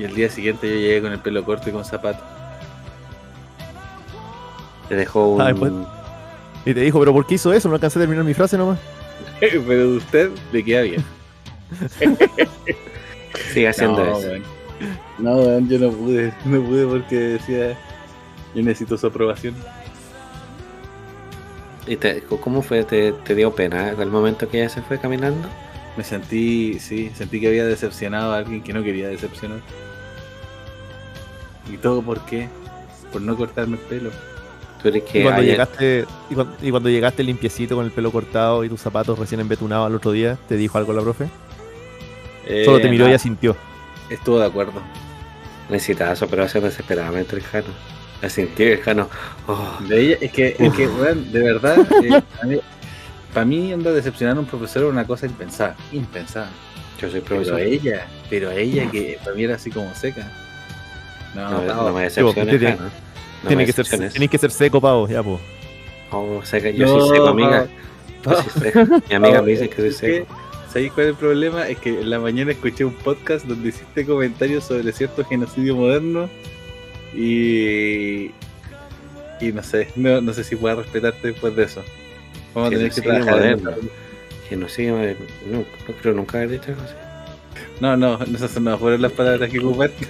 [0.00, 2.22] Y el día siguiente yo llegué con el pelo corto y con zapatos.
[4.88, 5.42] Te dejó un.
[5.42, 5.72] Ah, después-
[6.64, 7.68] Y te dijo, pero ¿por qué hizo eso?
[7.68, 8.78] No alcancé a terminar mi frase nomás.
[9.40, 11.04] Pero de usted le queda bien.
[13.52, 14.28] Sigue haciendo no, eso.
[15.18, 17.78] No, weón, yo no pude, no pude porque decía,
[18.54, 19.54] Yo necesito su aprobación.
[21.86, 22.84] ¿Y te- cómo fue?
[22.84, 25.46] ¿Te, te dio pena el momento que ella se fue caminando?
[25.96, 29.60] Me sentí, sí, sentí que había decepcionado a alguien que no quería decepcionar.
[31.72, 32.48] ¿Y todo por qué?
[33.12, 34.10] Por no cortarme el pelo.
[34.82, 38.10] Tú eres Y cuando, ayer- llegaste, y, cuando, y cuando llegaste limpiecito con el pelo
[38.10, 41.28] cortado y tus zapatos recién embetunados al otro día, ¿te dijo algo la profe?
[42.64, 43.56] Solo te Eh, miró y no, asintió.
[44.08, 44.80] Estuvo de acuerdo.
[45.68, 47.68] necesitaba su aprobación desesperadamente el Jano.
[48.22, 49.08] La sintió y el Jano.
[49.46, 51.76] Oh, De ella, es que, es que weón, de verdad,
[53.34, 56.50] para mí anda decepcionar a un profesor era una cosa impensada, impensada.
[57.00, 57.60] yo soy Pero profesor.
[57.60, 60.30] a ella, pero a ella que para mí era así como seca.
[61.34, 62.76] No, No, me decepciones, tiene-
[63.42, 65.40] Tiene me que ser, que ser seco, pavo, ya, po.
[66.10, 66.70] Oh, seca.
[66.70, 67.66] Yo No, soy seco, amiga.
[68.22, 68.80] pa- Yo soy seco.
[69.08, 70.26] Mi amiga pa- me dice que soy seco.
[70.72, 71.68] ¿Sabéis cuál es el problema?
[71.68, 76.28] Es que en la mañana escuché un podcast donde hiciste comentarios sobre cierto genocidio moderno
[77.14, 78.30] y.
[79.40, 81.82] Y no sé, no, no sé si pueda respetarte después de eso.
[82.54, 83.56] Vamos a tener que Genocidio trabajar.
[83.56, 83.70] moderno.
[84.48, 85.16] Genocidio, eh,
[85.50, 86.94] no, no creo nunca haber dicho algo así.
[87.80, 90.06] No, no, no, esas no fueron las palabras que ocupaste.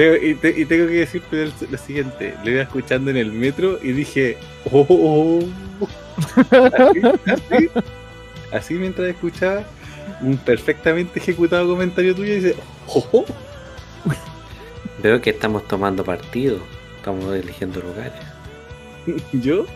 [0.00, 3.32] Tengo- y, te- y tengo que decirte el- lo siguiente, lo iba escuchando en el
[3.32, 4.38] metro y dije,
[4.72, 5.40] oh, oh,
[5.80, 5.88] oh".
[6.50, 7.70] Así, así,
[8.52, 9.64] así mientras escuchaba
[10.22, 13.24] un perfectamente ejecutado comentario tuyo y dice, oh, oh".
[15.02, 16.58] Veo que estamos tomando partido.
[16.96, 18.12] Estamos eligiendo lugares.
[19.32, 19.66] yo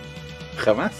[0.56, 0.92] jamás.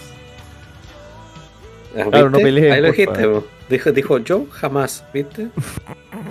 [1.97, 5.49] Ah, Claro, no Ahí lo dijiste, dijo, dijo yo jamás, ¿viste?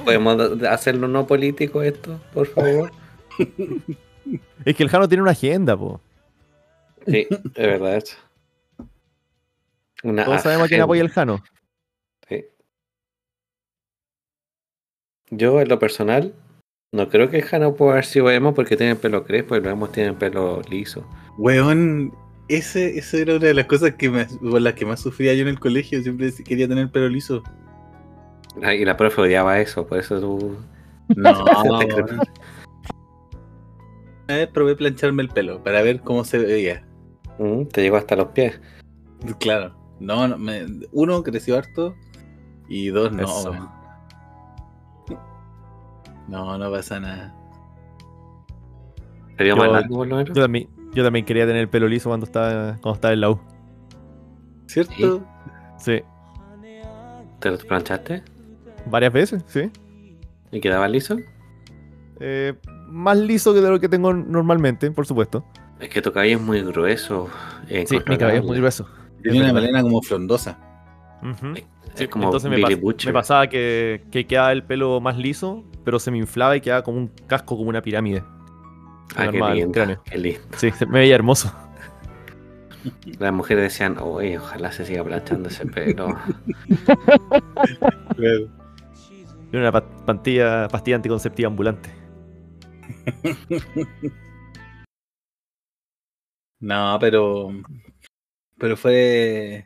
[0.04, 2.92] ¿Podemos hacerlo no político esto, por favor?
[4.66, 6.00] Es que el Jano tiene una agenda, po.
[7.06, 8.16] Sí, es verdad eso.
[10.04, 11.44] Una Todos sabemos quién apoya el Jano.
[12.30, 12.46] Sí.
[15.30, 16.34] Yo, en lo personal,
[16.94, 19.74] no creo que el Jano pueda haber sido emo porque tiene pelo crespo y los
[19.74, 21.06] emos tienen pelo liso.
[21.38, 22.14] Weón,
[22.48, 25.42] ese, esa era una de las cosas que me, por las que más sufría yo
[25.42, 27.44] en el colegio, siempre quería tener pelo liso.
[28.62, 30.56] Y la profe odiaba eso, por eso tú.
[31.16, 31.44] No.
[34.26, 36.86] Una vez probé plancharme el pelo para ver cómo se veía.
[37.40, 38.60] Mm, te llegó hasta los pies.
[39.40, 39.76] Claro.
[40.00, 41.96] No, no me- uno creció harto
[42.70, 43.24] y dos no.
[43.24, 43.54] Eso.
[46.28, 47.36] No, no pasa nada.
[49.38, 50.36] ¿Te vio Yo- más largo por lo menos?
[50.36, 53.30] Yo también, yo también quería tener el pelo liso cuando estaba, cuando estaba en la
[53.32, 53.40] U.
[54.68, 55.22] ¿Cierto?
[55.78, 56.02] Sí.
[57.40, 58.24] ¿Te lo planchaste?
[58.86, 59.72] Varias veces, sí.
[60.52, 61.18] ¿Y quedaba liso?
[62.20, 62.54] Eh,
[62.88, 65.46] más liso que de lo que tengo normalmente, por supuesto.
[65.80, 67.28] Es que tu cabello es muy grueso.
[67.70, 68.88] eh, Sí, mi cabello es muy grueso.
[69.22, 70.58] Tenía Es una melena como frondosa.
[71.22, 71.54] Ujú.
[71.56, 71.64] Es
[71.96, 76.10] Sí, como entonces me, pas- pasaba que, que quedaba el pelo más liso, pero se
[76.12, 78.24] me inflaba y quedaba como un casco, como una pirámide.
[79.16, 79.72] Ah, qué lindo.
[79.72, 80.02] cráneo.
[80.04, 80.42] Qué lindo.
[80.58, 81.54] Sí, se me veía hermoso.
[83.20, 86.16] Las mujeres decían, oye, ojalá se siga planchando ese pelo.
[89.54, 91.90] Era una pa- pastilla, anticonceptiva ambulante.
[96.60, 97.50] No, pero.
[98.58, 99.66] Pero fue.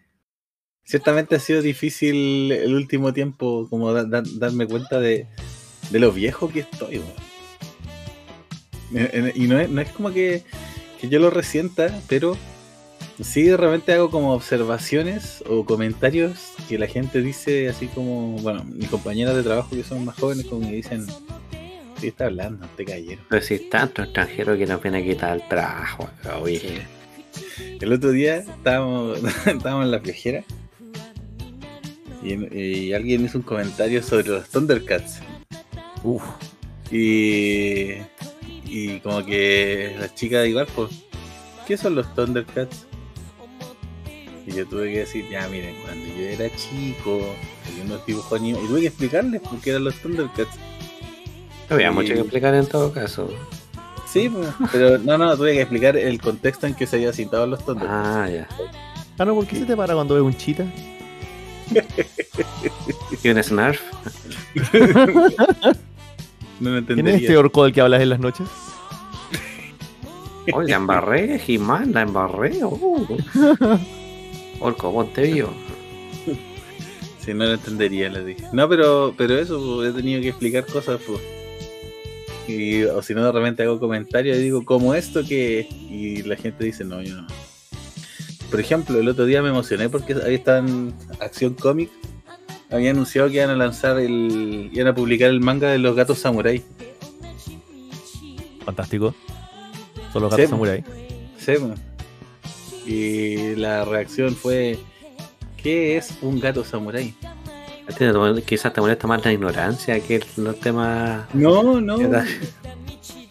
[0.83, 5.27] Ciertamente ha sido difícil el último tiempo, como da- da- darme cuenta de,
[5.91, 7.13] de lo viejo que estoy, weón.
[8.95, 10.43] Eh, eh, Y no es, no es como que,
[10.99, 12.35] que yo lo resienta, pero
[13.21, 18.63] sí de repente hago como observaciones o comentarios que la gente dice así como, bueno,
[18.65, 21.05] mis compañeras de trabajo que son más jóvenes como me dicen,
[21.99, 22.67] ¿qué está hablando?
[22.75, 23.25] Te cayeron.
[23.29, 26.09] Pero si tanto extranjero que nos viene a quitar el trabajo,
[26.41, 26.85] oye.
[27.79, 30.43] El otro día estábamos, estábamos en la viajera
[32.23, 35.19] y, y alguien hizo un comentario sobre los Thundercats.
[36.03, 36.23] Uf.
[36.91, 37.95] Y,
[38.65, 40.91] y como que la chica igual, pues,
[41.67, 42.86] ¿qué son los Thundercats?
[44.47, 47.35] Y yo tuve que decir, ya miren, cuando yo era chico,
[47.69, 50.57] había unos dibujos animados, y tuve que explicarles por qué eran los Thundercats.
[51.69, 51.93] Había Sí.
[51.95, 53.29] mucho que explicar en todo caso.
[54.07, 54.31] Sí,
[54.71, 58.07] pero no, no, tuve que explicar el contexto en que se había citado los Thundercats.
[58.07, 58.47] Ah, ya.
[59.19, 60.63] Ah, no, ¿por qué se te para cuando ves un chita?
[63.23, 63.81] ¿Y un Snarf?
[66.59, 67.15] No lo ¿Quién es entendería.
[67.19, 68.47] este orco del que hablas en las noches?
[70.53, 72.63] Oye, la embarré, Jimán, la embarré.
[72.63, 73.05] Oh.
[74.59, 75.49] Orco, ponte vivo.
[77.19, 78.43] Si no lo entendería, le dije.
[78.53, 81.19] No, pero, pero eso, he tenido que explicar cosas, pues.
[82.47, 85.67] Y, o si no, de repente hago comentarios y digo, como esto que.
[85.69, 87.27] Y la gente dice, no, yo no.
[88.49, 91.89] Por ejemplo, el otro día me emocioné porque ahí está en Acción Comic.
[92.69, 94.69] Había anunciado que iban a lanzar el.
[94.71, 96.63] iban a publicar el manga de los gatos samurai.
[98.65, 99.13] Fantástico.
[100.13, 100.49] Son los gatos Sí.
[100.49, 100.83] samurai.
[101.37, 101.53] Sí.
[102.87, 104.79] Y la reacción fue:
[105.61, 107.13] ¿Qué es un gato samurái?
[108.45, 111.25] Quizás te molesta más la ignorancia que los temas.
[111.33, 111.97] No, no.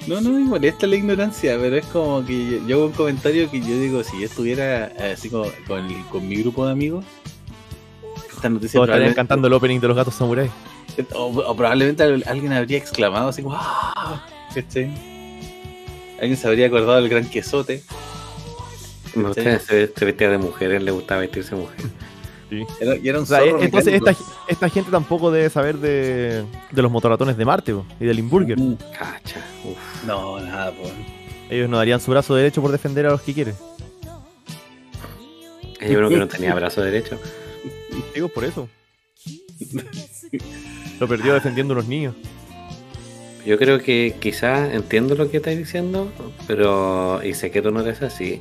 [0.06, 3.60] No, no me molesta la ignorancia, pero es como que yo, hago un comentario que
[3.60, 7.04] yo digo: si yo estuviera eh, así como con, el- con mi grupo de amigos,
[8.32, 10.48] esta noticia Todos estarían cantando el opening de los gatos samurai.
[11.12, 14.24] o, o probablemente al- alguien habría exclamado así como ¡Ah!
[14.54, 14.90] ¿Cachai?
[16.20, 17.82] Alguien se habría acordado del gran quesote.
[19.16, 21.86] Me gusta se, se vestía de mujer, le gustaba vestirse de mujer.
[22.80, 24.14] Era, y era un O sea, zorro entonces esta,
[24.46, 28.58] esta gente tampoco debe saber de, de los motorratones de Marte po, y del Limburger.
[28.58, 30.04] Mm, Cacha, uf.
[30.06, 30.92] No, nada, pues.
[31.50, 33.54] Ellos no darían su brazo derecho por defender a los que quieren.
[35.80, 37.18] Hay uno que no tenía brazo derecho.
[38.14, 38.68] Digo por eso.
[41.00, 42.14] Lo perdió defendiendo a unos niños.
[43.44, 46.10] Yo creo que quizás entiendo lo que estáis diciendo,
[46.46, 47.22] pero.
[47.22, 48.40] Y sé que tú no eres así.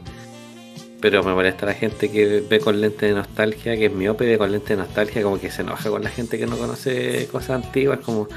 [1.06, 4.39] Pero me molesta la gente que ve con lente de nostalgia, que es miope, ve
[4.39, 7.64] con lente de nostalgia, como que se enoja con la gente que no conoce cosas
[7.64, 8.28] antiguas, como.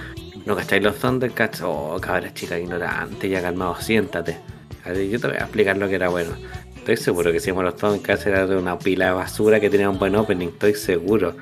[0.44, 4.36] No cacháis los Thundercats, oh cabra chica ignorante, ya calmado, siéntate.
[4.84, 6.32] A ver, Yo te voy a explicar lo que era bueno.
[6.76, 9.88] Estoy seguro que si hicimos los Thundercats era de una pila de basura que tenía
[9.88, 11.36] un buen opening, estoy seguro.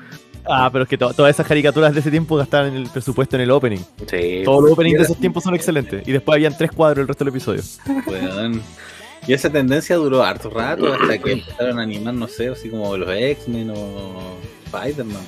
[0.49, 3.41] Ah, pero es que to- todas esas caricaturas de ese tiempo gastaban el presupuesto en
[3.41, 3.79] el opening.
[4.09, 6.07] Sí, Todos los openings de esos tiempos son excelentes.
[6.07, 7.61] Y después habían tres cuadros el resto del episodio.
[8.07, 8.61] Weón.
[9.27, 12.95] Y esa tendencia duró harto rato hasta que empezaron a animar, no sé, así como
[12.97, 15.23] los X-Men o Spider-Man.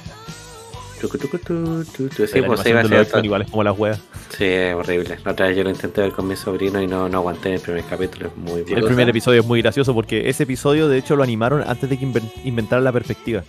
[2.28, 4.00] Sí, la pues se iba a otra- X-Men igual es como las weas.
[4.38, 5.18] Sí, es horrible.
[5.24, 7.56] La otra vez yo lo intenté ver con mi sobrino y no, no aguanté en
[7.56, 8.28] el primer capítulo.
[8.28, 11.24] Es muy ¿Qué El primer episodio es muy gracioso porque ese episodio de hecho lo
[11.24, 13.44] animaron antes de que inven- inventaran la perspectiva.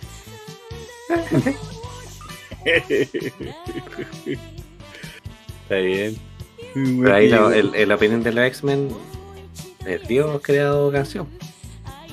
[5.63, 6.15] Está bien.
[6.73, 8.89] Pero ahí lo- el, el opinión de los X-Men
[9.85, 11.27] es Dios creado canción.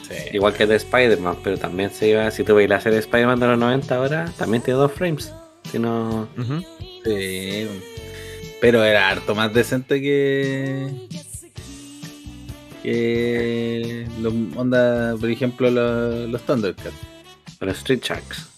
[0.08, 0.14] Sí.
[0.32, 2.30] Igual que de Spider-Man, pero también se iba.
[2.30, 5.32] Si tú serie de Spider-Man de los 90 ahora, también tiene dos frames.
[5.70, 6.28] Si no.
[6.36, 6.62] Ujú.
[7.04, 7.68] Sí.
[8.60, 11.08] Pero era harto más decente que.
[12.82, 14.06] que.
[14.20, 16.96] Los, onda, por ejemplo, los, los Thundercats.
[17.60, 18.48] Los Street Sharks.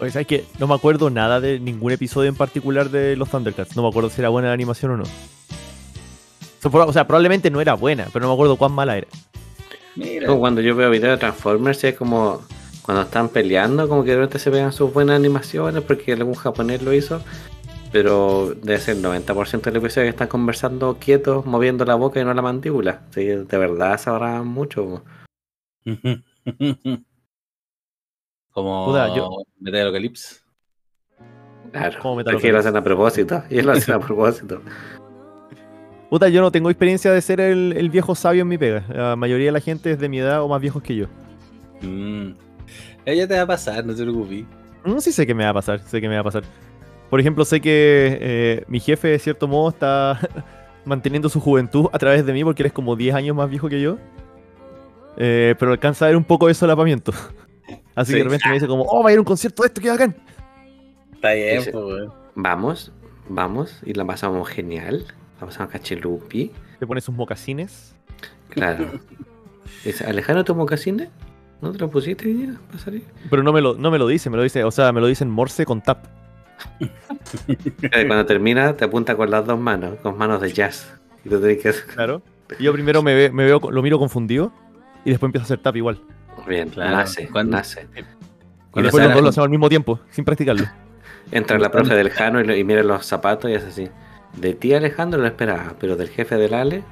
[0.00, 0.44] Oye, ¿sabes qué?
[0.58, 3.74] No me acuerdo nada de ningún episodio en particular de los Thundercats.
[3.74, 5.04] No me acuerdo si era buena la animación o no.
[6.62, 9.06] O sea, probablemente no era buena, pero no me acuerdo cuán mala era.
[9.96, 10.26] Mira.
[10.26, 12.42] Como cuando yo veo videos de Transformers, es como
[12.82, 16.82] cuando están peleando, como que de repente se pegan sus buenas animaciones porque algún japonés
[16.82, 17.22] lo hizo.
[17.90, 22.24] Pero debe ser el 90% del episodio que están conversando quietos, moviendo la boca y
[22.24, 23.00] no la mandíbula.
[23.14, 25.04] Sí, de verdad ahorraban mucho.
[28.52, 29.30] Como Puta, yo-
[29.60, 30.36] Metalocalypse.
[31.72, 33.42] Claro, Como es que lo hacen a propósito.
[33.50, 34.62] Y lo hacen a propósito.
[36.10, 38.84] Puta, yo no tengo experiencia de ser el, el viejo sabio en mi pega.
[38.88, 41.06] La mayoría de la gente es de mi edad o más viejos que yo.
[41.82, 42.30] Mm.
[43.04, 44.44] Ella te va a pasar, no te preocupes.
[44.84, 46.44] No, sí sé que me va a pasar, sé que me va a pasar.
[47.10, 50.18] Por ejemplo, sé que eh, mi jefe, de cierto modo, está
[50.84, 53.68] manteniendo su juventud a través de mí porque él es como 10 años más viejo
[53.68, 53.98] que yo.
[55.16, 57.12] Eh, pero alcanza a ver un poco de solapamiento.
[57.94, 59.66] Así que de repente me dice como, oh, va a ir a un concierto de
[59.68, 60.16] esto, qué bacán.
[61.14, 62.08] Está bien, pues.
[62.36, 62.92] Vamos,
[63.28, 65.04] vamos, y la pasamos genial.
[65.40, 66.50] La pasamos cachilupi.
[66.78, 67.94] Te pone sus mocasines.
[68.50, 68.86] Claro.
[69.84, 71.08] Dice, Alejandro, ¿tu mocasines?
[71.60, 73.04] ¿No te lo pusiste hoy día para salir?
[73.30, 75.06] Pero no me, lo, no me lo dice, me lo dice, o sea, me lo
[75.06, 76.04] dice en Morse con tap.
[76.80, 80.92] Eh, Cuando termina, te apunta con las dos manos, con manos de jazz.
[81.24, 81.84] Y tú tenés que hacer.
[81.86, 82.22] Claro.
[82.58, 84.52] Y yo primero me, ve- me veo, lo miro confundido
[85.04, 86.00] y después empiezo a hacer tap igual.
[86.46, 87.82] Bien, Claro, nace, cuando- nace.
[87.82, 88.02] Y
[88.70, 90.64] Cuando después los dos lo hacemos al mismo tiempo, sin practicarlo.
[91.30, 93.88] Entra la profe del Jano y, lo- y mira los zapatos y es así.
[94.36, 96.82] De ti Alejandro lo esperaba, pero del jefe del Ale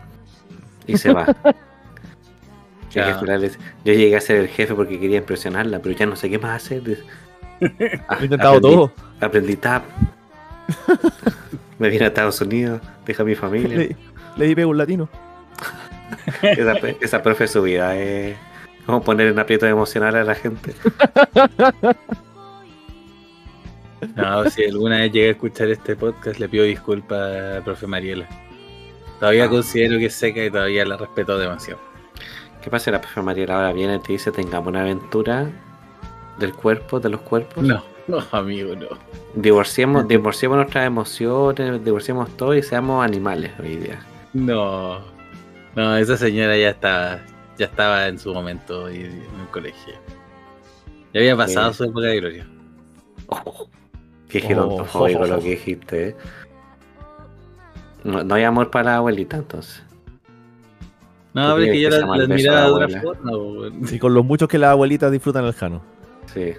[0.87, 1.27] y se va.
[1.45, 3.05] Y el Ya.
[3.07, 6.07] jefe del Ale dice, yo llegué a ser el jefe porque quería impresionarla, pero ya
[6.07, 6.83] no sé qué más hacer.
[6.83, 7.03] Dice,
[8.09, 8.93] "Ah, He intentado aprendí- todo.
[9.21, 9.85] Aprendí tap.
[11.79, 13.77] Me vine a Estados Unidos, deja a mi familia.
[13.77, 13.97] Le,
[14.37, 15.09] le di pego un latino.
[16.43, 18.37] Esa, esa profe su vida es
[18.87, 20.75] como poner en aprieto emocional a la gente.
[24.15, 28.27] No, si alguna vez llegué a escuchar este podcast, le pido disculpas a profe Mariela.
[29.19, 29.49] Todavía Ah.
[29.49, 31.81] considero que es seca y todavía la respeto demasiado.
[32.63, 32.91] ¿Qué pasa?
[32.91, 35.51] La profe Mariela ahora viene y te dice tengamos una aventura
[36.39, 37.65] del cuerpo, de los cuerpos.
[37.65, 38.89] No, no, amigo, no.
[39.35, 44.01] Divorciemos, divorciemos nuestras emociones, divorciemos todo y seamos animales hoy día.
[44.35, 45.01] No,
[45.75, 47.21] no, esa señora ya estaba,
[47.57, 49.95] ya estaba en su momento en el colegio.
[51.15, 51.79] Ya había pasado Sí.
[51.79, 52.47] su época de gloria.
[53.29, 53.67] Oh,
[54.29, 56.09] qué gerontofóbico oh, oh, lo que dijiste.
[56.09, 56.17] ¿eh?
[58.05, 59.83] No, no hay amor para la abuelita entonces.
[61.35, 63.91] No, pero es que yo la, la admiraba de otra forma.
[63.91, 65.83] Y con los muchos que las abuelitas disfrutan el Jano.
[66.33, 66.55] Sí.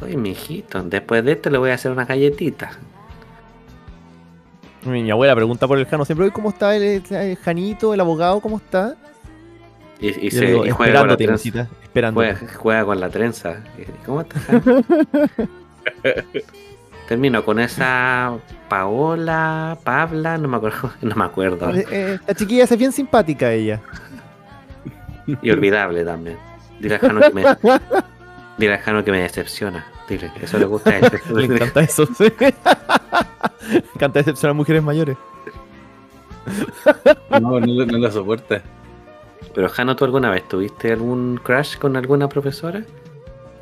[0.00, 2.70] Oye, mijito, después de esto le voy a hacer una galletita.
[4.84, 8.40] Mi abuela pregunta por el Jano siempre, "Oye, ¿cómo está el, el Janito, el abogado?
[8.40, 8.94] ¿Cómo está?
[10.00, 11.68] Y, y se, le digo, y juega con la trenza.
[11.82, 12.34] Esperándote.
[12.36, 13.64] Juega, juega con la trenza.
[14.06, 14.42] ¿Cómo estás?
[14.44, 14.62] Jano?
[17.08, 18.36] Termino con esa
[18.68, 21.70] Paola, Pabla, no me acuerdo, no me acuerdo.
[21.74, 23.80] Eh, eh, la chiquilla es bien simpática ella.
[25.42, 26.38] Y olvidable también.
[26.80, 27.42] Dile a Jano que me,
[28.58, 29.86] dile a Jano que me decepciona.
[30.08, 31.10] Dile, eso le gusta a él.
[31.34, 32.32] Le encanta eso, sí.
[32.38, 35.16] Le encanta decepcionar a mujeres mayores.
[37.30, 38.62] No, no, lo- no la soporta.
[39.54, 42.82] Pero Jano, ¿tú alguna vez tuviste algún crush con alguna profesora?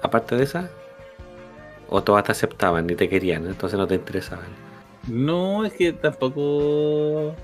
[0.02, 0.70] Aparte de esa.
[1.88, 4.46] ¿O todas te aceptaban y te querían, entonces no te interesaban?
[5.08, 7.34] No, es que tampoco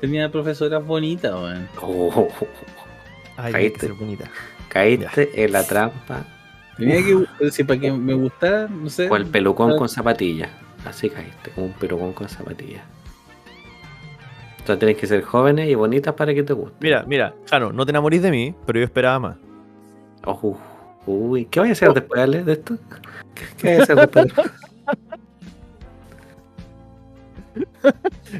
[0.00, 1.68] tenía profesoras bonitas, weón.
[1.80, 2.28] Oh,
[3.36, 4.30] Ay, Ahí tiene que te- ser bonita.
[4.68, 6.24] caíste en la trampa.
[6.76, 9.08] Tenía que, si para que me gustara, no sé.
[9.08, 10.50] O el pelucón con zapatillas.
[10.84, 12.82] Así caíste, como un pelucón con zapatillas.
[14.58, 16.76] Entonces tienes que ser jóvenes y bonitas para que te guste.
[16.80, 19.36] Mira, mira, Jano, no te enamorís de mí, pero yo esperaba más.
[20.24, 20.58] Ojo.
[21.06, 22.76] Uy, ¿qué voy a hacer después Ale, de esto?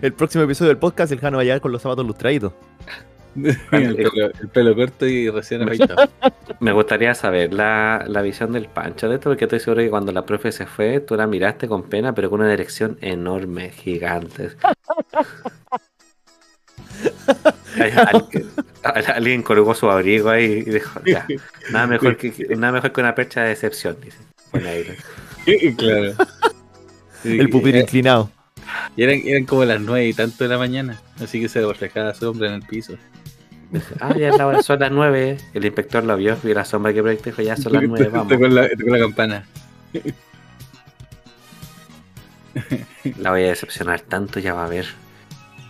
[0.02, 2.52] El próximo episodio del podcast, el Jano va a llegar con los zapatos lustraditos.
[3.36, 6.08] el, pelo, el pelo corto y recién afeitado.
[6.60, 10.10] Me gustaría saber la, la visión del Pancho de esto, porque estoy seguro que cuando
[10.12, 14.50] la profe se fue, tú la miraste con pena, pero con una erección enorme, gigante.
[17.80, 18.26] Ay, al-
[18.82, 21.26] al- Alguien colgó su abrigo ahí y dijo, ya,
[21.70, 24.18] nada mejor que, nada mejor que una percha de decepción, dice.
[24.52, 25.74] Ahí.
[25.76, 26.14] claro.
[27.24, 28.30] El pupitre Eh, inclinado.
[28.96, 32.14] y eran, eran como las nueve y tanto de la mañana, así que se reflejaba
[32.14, 32.94] sombra en el piso.
[34.00, 35.36] Ah, ya la- son las nueve.
[35.52, 38.28] El inspector lo vio, vio la sombra que proyectó ya son las nueve, vamos.
[38.32, 39.46] Tocó la, tocó la campana.
[43.18, 44.86] La voy a decepcionar tanto, ya va a ver.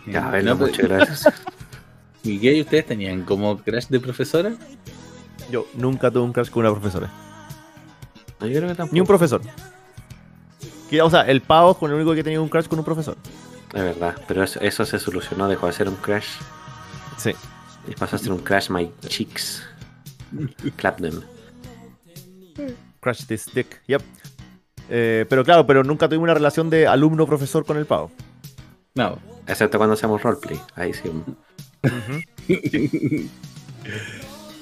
[0.07, 1.37] Ya va a ver No, lo pues, lo decepciona.
[2.25, 2.61] ¿Y qué?
[2.61, 4.53] ¿Ustedes tenían como crash de profesora?
[5.51, 7.11] Yo nunca tuve un crush con una profesora.
[8.41, 8.95] No, yo creo que tampoco.
[8.95, 9.41] Ni un profesor.
[10.91, 13.17] Que, o sea, el pavo con el único que tenía un crush con un profesor.
[13.75, 16.27] Es verdad, pero eso, eso se solucionó, dejó de ser un crash
[17.19, 17.33] Sí.
[17.87, 19.63] y pasó a ser un crash my cheeks.
[20.77, 21.21] Clap them.
[23.01, 23.83] Crush this dick.
[23.87, 24.03] Yep.
[24.89, 28.11] Eh, pero claro, pero nunca tuve una relación de alumno-profesor con el pavo.
[28.95, 29.19] No.
[29.47, 30.59] Excepto cuando hacemos roleplay.
[30.75, 31.11] Ahí sí.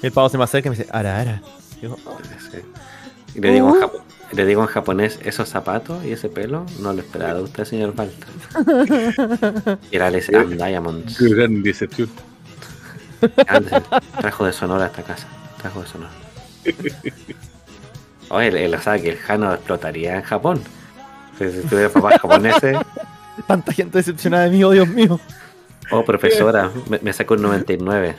[0.01, 1.41] El pavo se me acerca y me dice, ara, ara.
[1.81, 2.17] Digo, "Oh".
[2.51, 2.57] sí.
[3.37, 4.01] Y le digo, en japo-
[4.33, 7.93] le digo en japonés, esos zapatos y ese pelo no lo esperaba de usted, señor
[7.95, 8.27] Balta.
[9.91, 11.17] Era Les and Diamonds.
[11.17, 12.09] Qué gran decepción.
[14.19, 15.27] Trajo de Sonora a esta casa.
[15.61, 16.11] Trajo de Sonora.
[18.29, 20.61] Oye, él, él sabe que el Jano explotaría en Japón.
[21.37, 22.77] Si si tuviera papás japoneses,
[23.47, 25.19] Tanta gente decepcionada de mí, oh Dios mío.
[25.91, 28.15] oh profesora, me, me sacó un 99.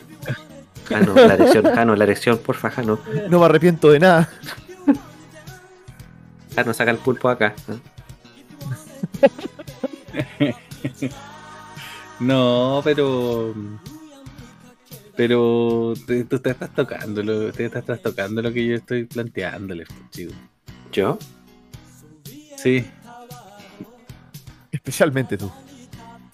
[0.89, 2.99] Jano, la erección, Jano, la erección, porfa, Jano.
[3.29, 4.31] No me arrepiento de nada.
[6.59, 7.55] Jano, saca el pulpo acá.
[12.21, 13.55] No, pero.
[15.17, 19.85] Pero te- tú te estás tocando, lo, te estás trastocando lo que yo estoy planteándole,
[20.11, 20.33] chico.
[20.93, 21.17] ¿Yo?
[22.57, 22.85] Sí,
[24.73, 25.51] Especialmente tú.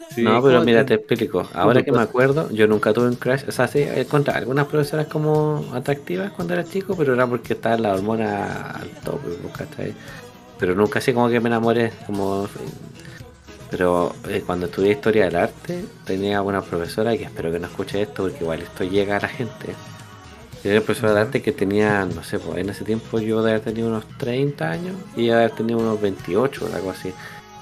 [0.08, 0.22] Sí.
[0.22, 1.48] no, pero ¿cómo mira, te- explico.
[1.52, 3.44] Ahora que me acuerdo, yo nunca tuve un crush.
[3.48, 7.76] O sea, sí, encontré algunas profesoras como atractivas cuando era chico, pero era porque estaba
[7.78, 9.96] la hormona al tope, ¿cachai?
[10.58, 11.92] Pero nunca así como que me enamoré.
[12.06, 12.48] como
[13.70, 18.02] Pero eh, cuando estudié historia del arte, tenía una profesora que espero que no escuche
[18.02, 19.82] esto porque igual esto llega a la gente.
[20.62, 23.52] Tenía una profesora de arte que tenía, no sé, pues en ese tiempo yo de
[23.52, 27.14] haber tenido unos 30 años y ella de haber tenido unos 28 o algo así.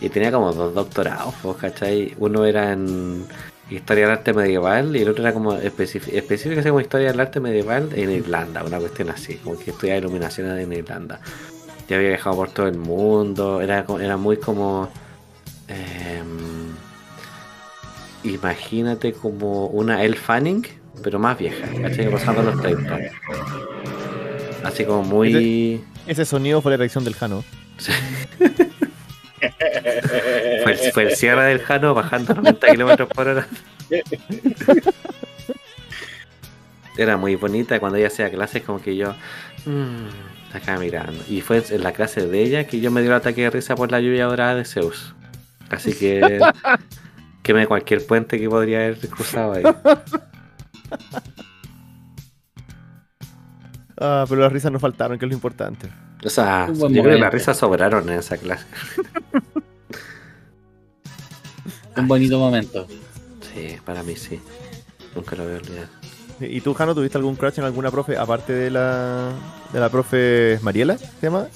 [0.02, 2.12] Y tenía como dos doctorados, pues, ¿cachai?
[2.18, 3.24] Uno era en
[3.70, 7.88] historia del arte medieval y el otro era como así como historia del arte medieval
[7.94, 11.20] en Irlanda, una cuestión así, como que estudiaba iluminación en Irlanda.
[11.88, 14.88] Ya había viajado por todo el mundo, era, era muy como...
[15.68, 16.72] em,
[18.24, 20.66] imagínate como una Elle Fanning,
[21.00, 22.08] pero más vieja, ¿cachai?
[22.08, 22.98] Rozando los 30.
[24.64, 25.80] Así como muy...
[26.08, 27.44] Ese sonido fue la reacción del Jano.
[30.62, 33.46] Fue el, fue el cierre del Jano bajando a 90 kilómetros por hora.
[36.96, 39.14] Era muy bonita cuando ella hacía clases como que yo
[39.64, 41.22] mm, acá mirando.
[41.28, 43.74] Y fue en la clase de ella que yo me dio el ataque de risa
[43.74, 45.14] por la lluvia dorada de Zeus.
[45.70, 46.38] Así que
[47.42, 49.62] Queme cualquier puente que podría haber cruzado ahí.
[54.04, 55.88] Ah, pero las risas no faltaron, que es lo importante.
[56.24, 58.66] O sea, yo creo que las risas sobraron en esa clase.
[61.96, 62.86] Un bonito momento.
[63.54, 64.40] Sí, para mí sí.
[65.14, 65.88] Nunca lo voy a olvidar.
[66.40, 69.30] ¿Y tú, Jano, tuviste algún crush en alguna profe, aparte de la,
[69.72, 71.46] de la profe Mariela, se llama?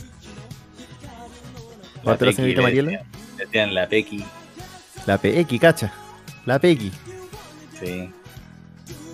[2.02, 2.90] Aparte de la señorita le Mariela.
[2.90, 3.06] decían-
[3.38, 4.24] le decían la Pequi.
[5.06, 5.92] La Pequi, cacha.
[6.44, 6.92] La Pequi.
[7.80, 8.10] Sí.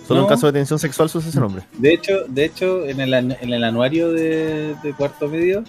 [0.07, 0.27] Solo en No.
[0.29, 1.63] caso de tensión sexual se usa ese nombre.
[1.77, 5.63] De hecho, de hecho en, el, an- en el anuario de, de cuarto medio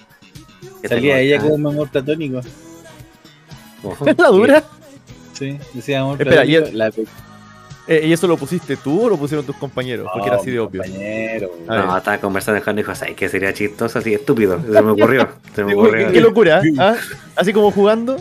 [0.83, 2.41] ¿Qué salía ella como un amor platónico.
[3.83, 4.07] Ojo.
[4.07, 4.65] ¿Es la dura?
[5.35, 6.79] Sí, decía amor Espera, ¿y platónico.
[6.79, 6.93] la.
[7.87, 10.09] Eh, ¿Y eso lo pusiste tú o lo pusieron tus compañeros?
[10.11, 10.81] Porque era así de obvio.
[10.83, 11.51] Compañero.
[11.67, 13.99] No, estaba conversando con y dijo, ¿sabes qué sería chistoso?
[13.99, 14.59] Así estúpido.
[14.63, 15.29] Se me ocurrió.
[15.55, 16.07] Se me ocurrió.
[16.07, 16.63] ¿Qué, qué locura?
[16.79, 16.95] ¿ah?
[17.37, 18.17] Así como jugando.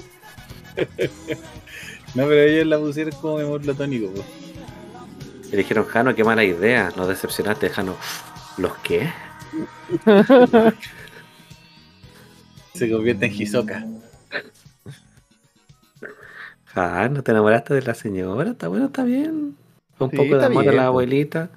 [2.16, 4.08] No, pero ellos la pusieron como amor platónico.
[4.14, 4.24] po.
[5.52, 6.92] Y dijeron, Jano, qué mala idea.
[6.96, 7.96] Nos decepcionaste, Jano.
[8.58, 9.10] ¿Los qué?
[12.76, 13.84] Se convierte en Hisoka.
[16.74, 18.52] Jano, ¿te enamoraste de la señora?
[18.52, 19.56] Está bueno, está bien.
[20.00, 21.50] Un Sí, poco de amor a la abuelita.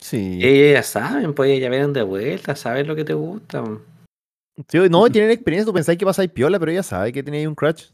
[0.00, 0.40] Sí.
[0.42, 3.62] Ellas ya saben, pues ellas ya vienen de vuelta, saben lo que te gusta.
[4.68, 5.66] Sí, no, tienen experiencia.
[5.66, 7.86] Tú pensáis que pasáis piola, pero ella sabe que tenía ahí un crush.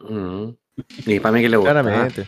[0.00, 0.48] Mm.
[1.06, 1.72] Y para mí que le gusta.
[1.72, 2.26] Claramente.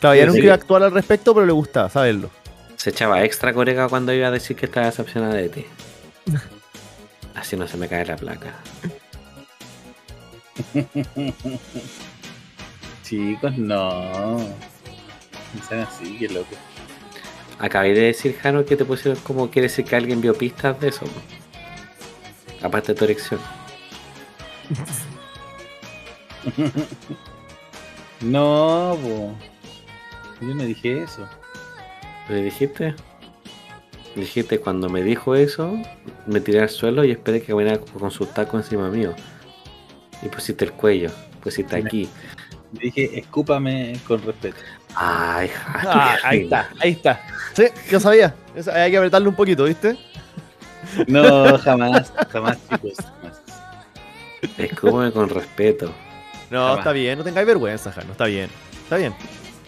[0.00, 2.30] Claro, ella Sí, nunca iba a actuar al respecto, pero le gustaba saberlo.
[2.76, 5.66] Se echaba extra corega cuando iba a decir que estaba decepcionada de ti.
[7.34, 8.54] Así no se me cae la placa.
[13.02, 14.38] Chicos, no.
[14.38, 16.56] No sean así, qué loco.
[17.58, 20.88] Acabé de decir, Jano, que te pusieron como quiere decir que alguien vio pistas de
[20.88, 21.06] eso.
[22.62, 23.40] Aparte de tu erección.
[28.20, 28.96] No.
[30.40, 31.28] Yo no dije eso.
[32.28, 32.94] ¿Le dijiste?
[34.14, 35.74] Dijiste, cuando me dijo eso,
[36.26, 39.14] me tiré al suelo y esperé que viniera con su taco encima mío.
[40.22, 41.10] Y pusiste el cuello,
[41.42, 42.08] pusiste aquí.
[42.72, 44.56] Dije, escúpame con respeto.
[44.94, 45.50] Ay.
[45.66, 47.20] Ah, ahí está, ahí está.
[47.54, 48.34] Sí, yo sabía.
[48.54, 49.96] Eso, Hay que apretarle un poquito, ¿viste?
[51.06, 52.94] No, jamás, jamás, chicos.
[52.98, 53.40] Jamás.
[54.58, 55.92] Escúpame con respeto.
[56.50, 56.78] No, Jamás.
[56.78, 58.48] está bien, no tengáis vergüenza, Jano, está bien.
[58.84, 59.14] Está bien.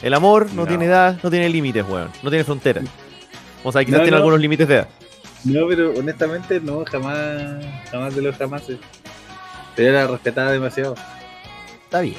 [0.02, 0.66] El amor no, No.
[0.66, 2.10] tiene edad, no tiene límites, weón.
[2.22, 2.84] No tiene fronteras.
[3.64, 4.16] O sea, quizás No, tiene no.
[4.18, 4.88] algunos límites de edad.
[5.44, 8.62] No, pero honestamente, no, jamás, jamás de los jamás.
[9.78, 10.94] Pero era respetada demasiado.
[11.84, 12.16] Está bien.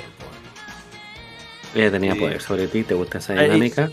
[1.75, 2.19] Ella tenía Sí.
[2.19, 3.91] poder sobre ti, ¿te gusta esa Ay, dinámica?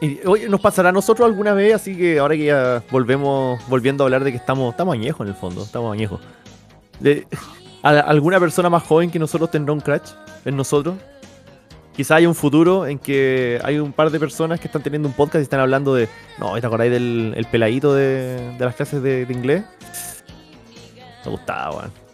[0.00, 4.02] Y, oye, nos pasará a nosotros alguna vez, así que ahora que ya volvemos, volviendo
[4.02, 6.20] a hablar de que estamos, estamos añejos en el fondo, estamos añejos.
[6.98, 7.26] De,
[7.82, 10.10] ¿a- ¿Alguna persona más joven que nosotros tendrá un crash
[10.44, 10.96] en nosotros?
[11.94, 15.14] Quizá haya un futuro en que hay un par de personas que están teniendo un
[15.14, 16.08] podcast y están hablando de.
[16.38, 19.64] No, ¿te acordáis del el peladito de, de las clases de, de inglés?
[21.24, 22.07] Me gustaba, weón.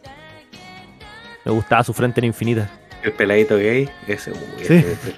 [1.45, 2.71] Me gustaba su frente en infinita.
[3.03, 4.75] El peladito gay, ese, uy, Sí.
[4.75, 5.15] ese- ese-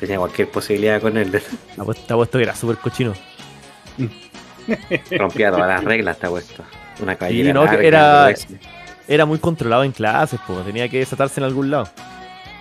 [0.00, 1.28] tenía cualquier posibilidad con él.
[1.78, 3.14] apuesto te apuesto que era súper cochino.
[5.18, 6.62] Rompía todas las reglas, te apuesto.
[7.00, 7.82] Una cabellera no, que larga,
[8.28, 8.34] era-.
[9.08, 11.88] Era muy controlado en clases, pues tenía que desatarse en algún lado.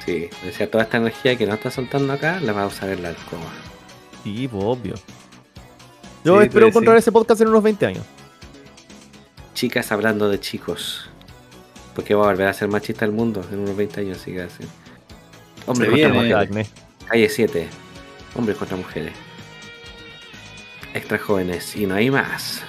[0.05, 3.03] Sí, decía toda esta energía que no está soltando acá, la va a usar en
[3.03, 3.43] la alcoba.
[4.24, 4.95] Sí, pues obvio.
[6.24, 6.99] Yo Sí, espero pues, encontrar sí.
[7.01, 8.03] ese podcast en unos 20 años.
[9.53, 11.11] Chicas hablando de chicos.
[12.01, 14.41] Porque va a volver a ser machista el mundo en unos 20 años, así que
[14.41, 14.63] así.
[15.67, 16.13] Hombres Se contra viene.
[16.13, 16.35] mujeres.
[16.35, 16.67] Acné.
[17.07, 17.67] Calle 7.
[18.33, 19.13] Hombres contra mujeres.
[20.95, 21.75] Extra jóvenes.
[21.75, 22.63] Y no hay más.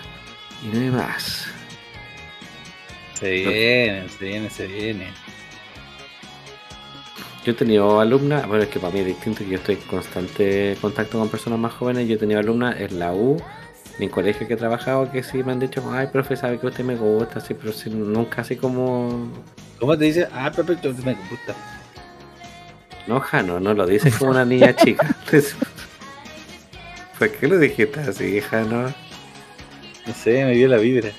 [0.63, 1.47] Y no hay más.
[3.15, 5.07] Se viene, se viene, se viene.
[7.47, 9.81] Yo he tenido alumnas, bueno, es que para mí es distinto, que yo estoy en
[9.81, 12.07] constante contacto con personas más jóvenes.
[12.07, 13.43] Yo he tenido alumnas en la U,
[14.03, 16.85] en colegio que he trabajado, que sí me han dicho, ay, profe, sabe que usted
[16.85, 19.31] me gusta, así, pero sí, nunca así como.
[19.79, 20.29] ¿Cómo te dice?
[20.33, 21.55] Ah, tú me gusta.
[23.07, 25.15] No, Jano, no lo dices como una niña chica.
[27.19, 28.93] ¿Por qué lo dijiste así, Jano?
[30.07, 31.11] No sé, me dio la vibra.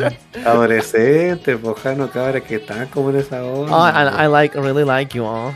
[0.44, 3.76] Adolescente, pues Jano, cabra, que están como en esa onda.
[3.76, 5.52] Oh, I, I like, really like you all.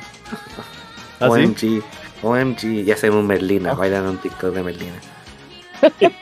[1.20, 1.45] ¿Ah, sí?
[1.45, 1.82] OMG,
[2.24, 3.76] OMG, ya hacemos Merlina, Oh.
[3.76, 5.00] bailan un TikTok de Merlina.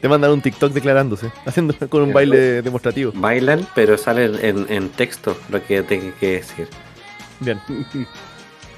[0.00, 3.12] Te mandan un TikTok declarándose, haciendo con un baile demostrativo.
[3.14, 6.68] Bailan, pero salen en, en texto lo que tengo que decir.
[7.40, 7.60] Bien.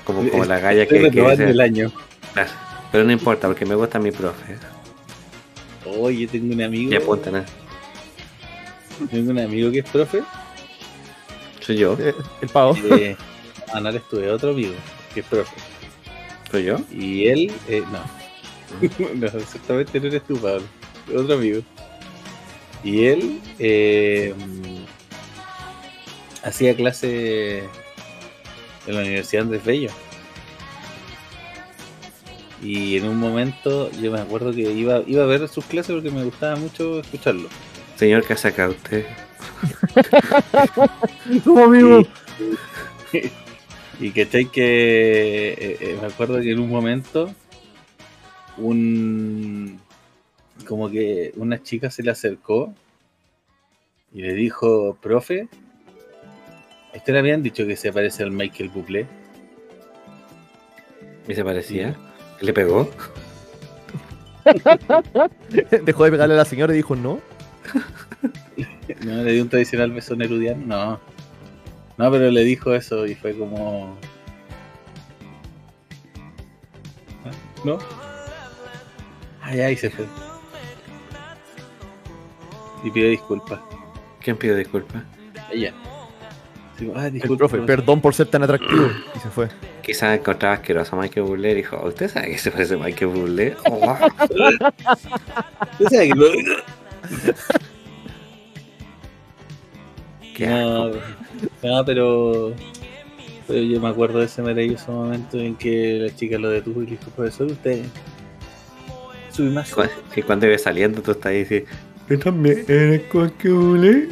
[0.05, 1.93] Como, como la galla que, que dice- el año.
[2.33, 2.51] Claro,
[2.93, 4.57] Pero no importa, porque me gusta mi profe.
[5.85, 6.93] Oye, tengo un amigo.
[6.93, 7.45] Y apuntan, ¿eh?
[9.11, 10.23] Tengo un amigo que es profe.
[11.61, 11.97] Soy yo.
[12.01, 12.77] Eh, el pavo.
[12.91, 13.17] Eh,
[13.75, 14.75] no, no eres tú, es otro amigo,
[15.19, 15.57] que es profe.
[16.51, 16.77] Soy yo.
[16.93, 19.15] Y él, eh, no.
[19.15, 20.63] no, exactamente no eres tú, Pablo.
[21.15, 21.61] Otro amigo.
[22.85, 24.35] Y él eh,
[26.45, 27.65] hacía clase
[28.87, 29.91] en la Universidad Andrés Bello.
[32.63, 36.11] Y en un momento yo me acuerdo que iba, iba a ver sus clases porque
[36.11, 37.49] me gustaba mucho escucharlo.
[37.97, 39.07] Señor, ¿qué hace acá usted?
[41.47, 42.03] Amigo.
[43.13, 43.31] Y,
[44.01, 47.35] y que eh, eh, me acuerdo que en un momento
[48.57, 49.81] un
[50.67, 52.75] como que una chica se le acercó
[54.13, 55.49] y le dijo, profe,
[56.95, 59.07] ¿a usted le habían dicho que se parece al Michael Bublé?
[61.27, 61.97] ¿Y se parecía?
[62.41, 62.91] ¿Le pegó?
[65.85, 67.21] Dejó de pegarle a la señora y dijo no.
[69.05, 70.67] ¿No le dio un tradicional beso nerudiano?
[70.67, 71.18] No.
[71.99, 73.97] No, pero le dijo eso y fue como...
[77.25, 77.31] ¿Ah?
[77.65, 77.79] ¿No?
[79.43, 80.07] Ay, ay, se fue.
[82.85, 83.59] Y pidió disculpas.
[84.21, 85.03] ¿Quién pidió disculpas?
[85.51, 85.73] Ella.
[86.79, 87.67] Sí, ah, El disculpa, profe, profesor.
[87.67, 88.89] perdón por ser tan atractivo.
[89.17, 89.49] Y se fue.
[89.83, 93.11] Quizás encontraba asqueroso a Michael Bublé y dijo, ¿usted sabe que se parece a Michael
[93.11, 93.57] Bublé?
[93.67, 93.97] Oh,
[95.81, 96.31] ¿Usted sabe que lo-
[100.37, 101.01] qué No, asco.
[101.63, 102.53] No, pero,
[103.47, 106.87] pero yo me acuerdo de ese maravilloso momento en que la chica lo detuvo y
[106.87, 107.85] le dijo, profesor, usted
[109.31, 109.75] sube más.
[110.17, 111.65] Y cuando iba saliendo tú estás ahí y dices,
[112.09, 113.03] yo también eres
[113.45, 114.09] Bublé.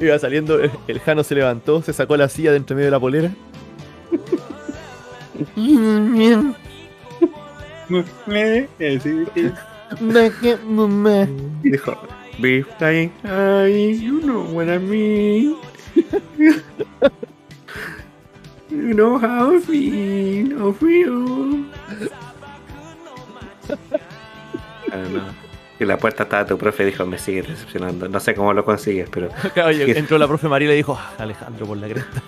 [0.00, 3.00] Iba saliendo, el, Jano se levantó, se sacó la silla de entre medio de la
[3.00, 3.30] polera.
[11.62, 11.96] Dijo,
[12.40, 15.56] be flying high, you know what I mean.
[18.70, 21.64] you know how I feel, I feel.
[24.92, 25.46] Ah, no.
[25.78, 28.08] Y la puerta estaba tu profe y dijo, me sigue decepcionando.
[28.08, 29.28] No sé cómo lo consigues, pero
[29.72, 32.22] y entró la profe María y le dijo, "Ah, Alejandro por la cresta.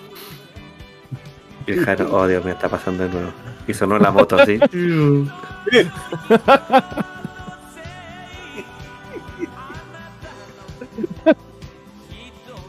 [1.65, 3.31] Y el oh Dios, me está pasando de nuevo.
[3.67, 4.59] Y sonó la moto así.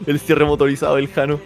[0.05, 1.39] El cierre motorizado del Jano.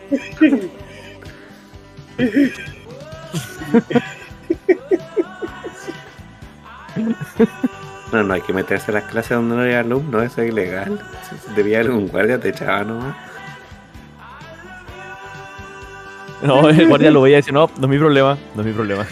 [8.11, 10.99] No, no, hay que meterse a las clases donde no hay alumnos, eso es ilegal.
[11.55, 13.15] Debía haber un guardia, te echaba nomás.
[16.41, 18.73] No, el guardia lo veía y decía, no, no es mi problema, no es mi
[18.73, 19.05] problema.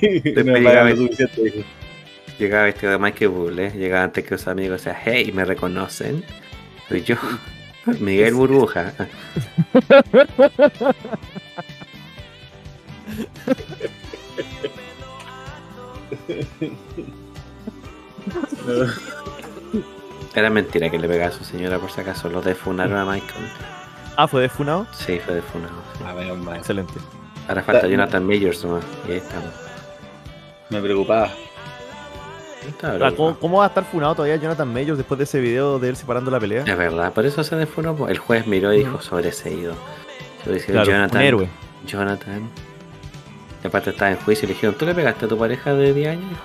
[0.00, 1.64] No llegaba suficiente,
[2.38, 6.24] vestido de Michael Bublé, llegaba antes que sus amigos, o sea, hey, ¿me reconocen?
[6.88, 7.16] Soy yo,
[7.98, 8.92] Miguel Burbuja.
[20.34, 23.50] Era mentira que le pegaba a su señora, por si acaso, lo defunaron a Michael.
[24.16, 24.86] Ah, fue defunado.
[24.92, 25.74] Sí, fue defunado.
[25.96, 26.04] sí.
[26.06, 26.58] Ah, menos mal.
[26.58, 26.94] Excelente.
[27.48, 29.50] Ahora falta Jonathan Majors nomás, y ahí estamos.
[30.68, 31.30] Me preocupaba.
[32.70, 35.90] Está Ahora, ¿cómo, va a estar funado todavía Jonathan Majors después de ese video de
[35.90, 36.64] él separando la pelea?
[36.66, 38.08] Es verdad, por eso se defunó.
[38.08, 39.74] El juez miró y dijo sobreseído.
[40.66, 41.20] Claro, Jonathan.
[41.20, 41.48] un héroe.
[41.86, 42.48] Jonathan.
[43.62, 45.92] Y aparte estaba en juicio y le dijeron, ¿tú le pegaste a tu pareja de
[45.92, 46.38] 10 años?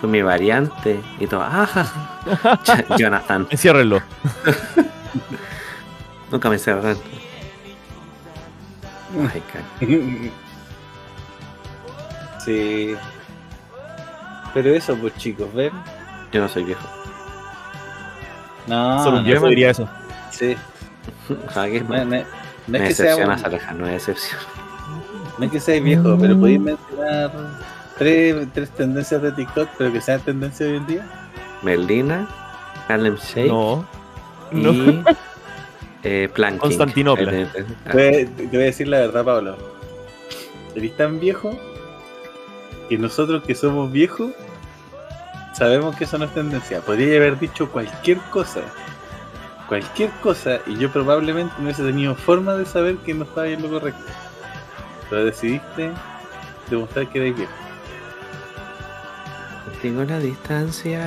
[0.00, 1.00] Fue mi variante.
[1.18, 1.66] Y todo, ¡ah!
[1.66, 4.00] Jo- Jonathan, Enciérrenlo.
[6.30, 6.96] nunca me cerraron.
[9.32, 9.86] Ay, ca-
[12.44, 12.94] sí.
[14.54, 15.72] Pero eso, pues chicos, ¿ven?
[16.32, 16.86] Yo no soy viejo.
[18.66, 19.88] No, Solo un no, viejo diría eso.
[20.30, 20.56] sí.
[21.28, 22.04] No, Me,
[22.68, 24.40] me es que sea, decepcionas, Aleja, no es decepción.
[25.38, 27.32] no es que seas viejo, pero podéis mencionar
[27.98, 31.06] tres, tres tendencias de TikTok, pero que sean tendencias hoy en día.
[31.62, 32.28] Merlina,
[32.88, 33.84] Harlem Shake No.
[34.52, 35.04] y No.
[36.04, 36.58] eh, Planking.
[36.60, 37.32] Constantinopla.
[37.32, 37.46] Eh,
[37.90, 39.56] Te, te voy a decir la verdad, Pablo.
[40.76, 41.58] Eres tan viejo
[42.92, 44.32] que nosotros que somos viejos
[45.54, 46.82] sabemos que eso no es tendencia.
[46.82, 48.60] Podría haber dicho cualquier cosa.
[49.66, 53.62] Cualquier cosa y yo probablemente no hubiese tenido forma de saber que no estaba en
[53.62, 54.04] lo correcto.
[55.08, 55.90] Pero decidiste
[56.68, 57.52] demostrar que eres viejo.
[59.80, 61.00] Tengo la distancia.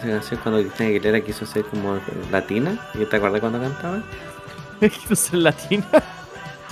[0.00, 2.00] Esa canción cuando Cristina Aguilera quiso ser como
[2.32, 2.76] latina.
[2.94, 4.02] ¿Y te acuerdas cuando cantaba?
[4.80, 5.86] Quiero ser latina.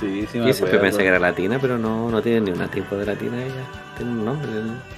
[0.01, 2.69] Sí, sí, Yo me siempre pensé que era latina, pero no, no tiene ni un
[2.69, 3.65] tiempo de latina ella.
[3.97, 4.49] Tiene un nombre.
[4.53, 4.97] ¿no?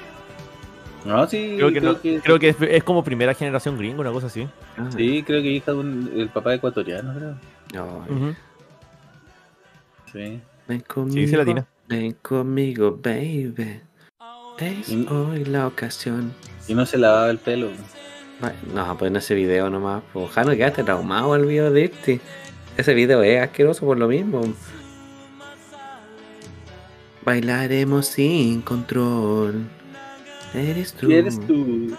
[1.04, 4.26] No, sí, Creo que, no- creo que es, es como primera generación gringo, una cosa
[4.26, 4.48] así.
[4.76, 7.34] Ah, Sí, creo que hija de un, el papá ecuatoriano, creo.
[10.12, 10.40] Sí.
[10.66, 11.28] Ven conmigo.
[11.28, 11.66] Sí, latina.
[11.86, 13.80] Ven conmigo, baby.
[14.58, 16.32] Es hoy la ocasión.
[16.66, 17.68] Y no se lavaba el pelo.
[18.74, 20.02] No, pues en ese video nomás.
[20.12, 22.20] Pues Jano, quedaste traumado al video de este.
[22.76, 24.42] Ese video es asqueroso por lo mismo.
[27.28, 29.66] Bailaremos sin control.
[30.54, 31.08] Eres tú.
[31.08, 31.94] ¿Quién eres tú?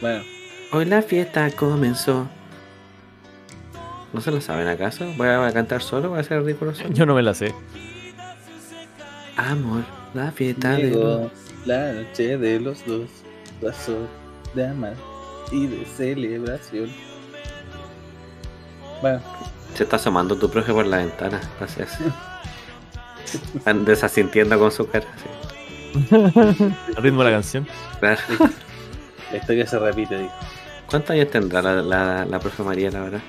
[0.00, 0.22] Bueno,
[0.70, 2.28] Hoy la fiesta comenzó.
[4.12, 5.12] ¿No se lo saben acaso?
[5.16, 6.90] Voy a cantar solo, voy a hacer ridículo solo.
[6.92, 7.52] Yo no me la sé.
[9.36, 9.82] Amor,
[10.14, 11.32] la fiesta de los...
[11.66, 13.10] la noche de los dos.
[13.60, 14.06] Paso
[14.54, 14.94] de amar
[15.50, 16.90] y de celebración.
[19.02, 19.20] Bueno,
[19.74, 21.40] Se está asomando tu profe por la ventana.
[21.58, 21.98] Gracias.
[23.34, 25.06] Están desasintiendo con su cara.
[25.22, 25.48] sí.
[26.96, 27.66] Al ritmo de la canción.
[27.98, 28.20] Claro.
[29.32, 30.32] la historia se repite, dijo.
[30.88, 33.20] ¿Cuántos años tendrá la, la, la profe María, la verdad?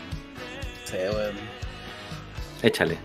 [0.86, 1.40] Sí, bueno.
[2.62, 2.98] Échale.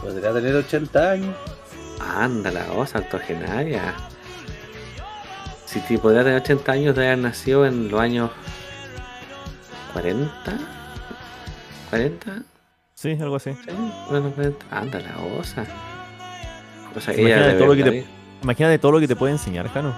[0.00, 1.36] Podrá tener 80 años.
[2.00, 3.94] Anda, la osa octogenaria.
[5.66, 8.30] Si te podría tener 80 años de haber nacido en los años
[9.92, 10.30] 40.
[11.90, 12.42] 40,
[13.00, 13.52] Sí, algo así.
[13.52, 13.70] sí,
[14.10, 14.66] bueno, 40.
[14.76, 15.64] Anda, la osa.
[16.96, 18.08] O sea, Imagínate todo lo que verdad-
[18.42, 19.94] Imagínate todo lo que te puede enseñar, Jano.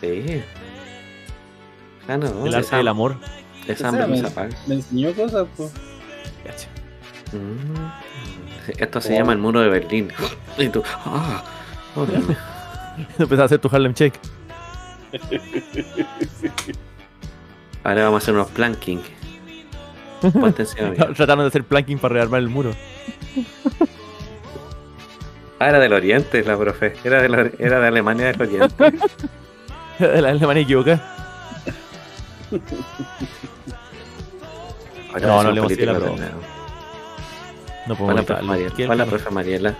[0.00, 0.42] Sí.
[2.08, 3.16] Ah, no, El arte del amor.
[3.68, 4.22] esa O hambre me-.
[4.66, 5.72] Me enseñó cosas, pues.
[6.42, 6.68] Cacha.
[7.32, 8.80] Mm.
[8.82, 9.18] Esto se Oh.
[9.18, 10.08] llama el muro de Berlín.
[10.56, 11.44] Y tú, ah,
[11.96, 12.36] oh, Dios mío.
[13.18, 14.18] Empezás a hacer tu Harlem Shake.
[17.82, 19.02] Ahora vamos a hacer unos planking.
[21.16, 22.72] Trataron de hacer planking para rearmar el muro.
[25.58, 26.94] Ah, era del Oriente la profe.
[27.04, 28.92] Era de, la- era de Alemania del Oriente.
[29.98, 31.14] De la Alemania equivocada.
[35.12, 36.22] Ahora No, no así de la profe.
[37.86, 38.42] No podemos Hola, profe.
[38.42, 38.74] Mariela.
[38.74, 38.88] ¿Qué?
[38.88, 39.74] Hola, profe Mariela.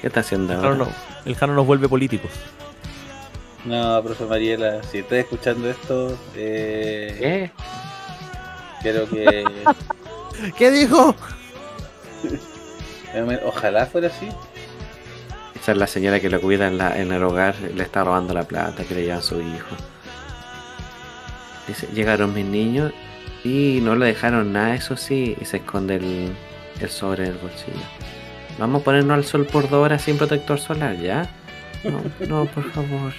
[0.00, 0.74] ¿Qué está haciendo El ahora?
[0.74, 0.88] No-
[1.24, 2.30] el Jano nos vuelve políticos.
[3.64, 7.50] No, profe Mariela, si estás escuchando esto, eh, ¿Qué?
[8.82, 9.44] Quiero que.
[10.58, 11.14] ¿Qué dijo?
[13.44, 14.28] Ojalá fuera así.
[15.60, 18.34] Esa es la señora que lo cuida en, la, en el hogar, le está robando
[18.34, 19.76] la plata que le lleva a su hijo.
[21.68, 22.92] Dice, llegaron mis niños
[23.44, 26.32] y no le dejaron nada, eso sí, y se esconde el,
[26.80, 27.76] el sobre en el bolsillo.
[28.58, 31.30] Vamos a ponernos al sol por dos horas sin protector solar, ¿ya?
[31.84, 33.12] No, no, por favor.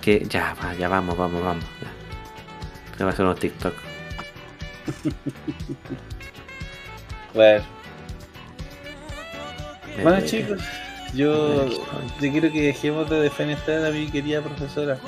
[0.00, 1.64] Que ya, va, ya vamos, vamos, vamos.
[1.82, 2.96] Ya.
[2.96, 3.89] Se va a hacer unos TikTok.
[7.34, 7.64] Bueno,
[10.02, 10.58] bueno chicos,
[11.14, 14.98] yo, yo quiero que dejemos de defenestrar a mi querida profesora.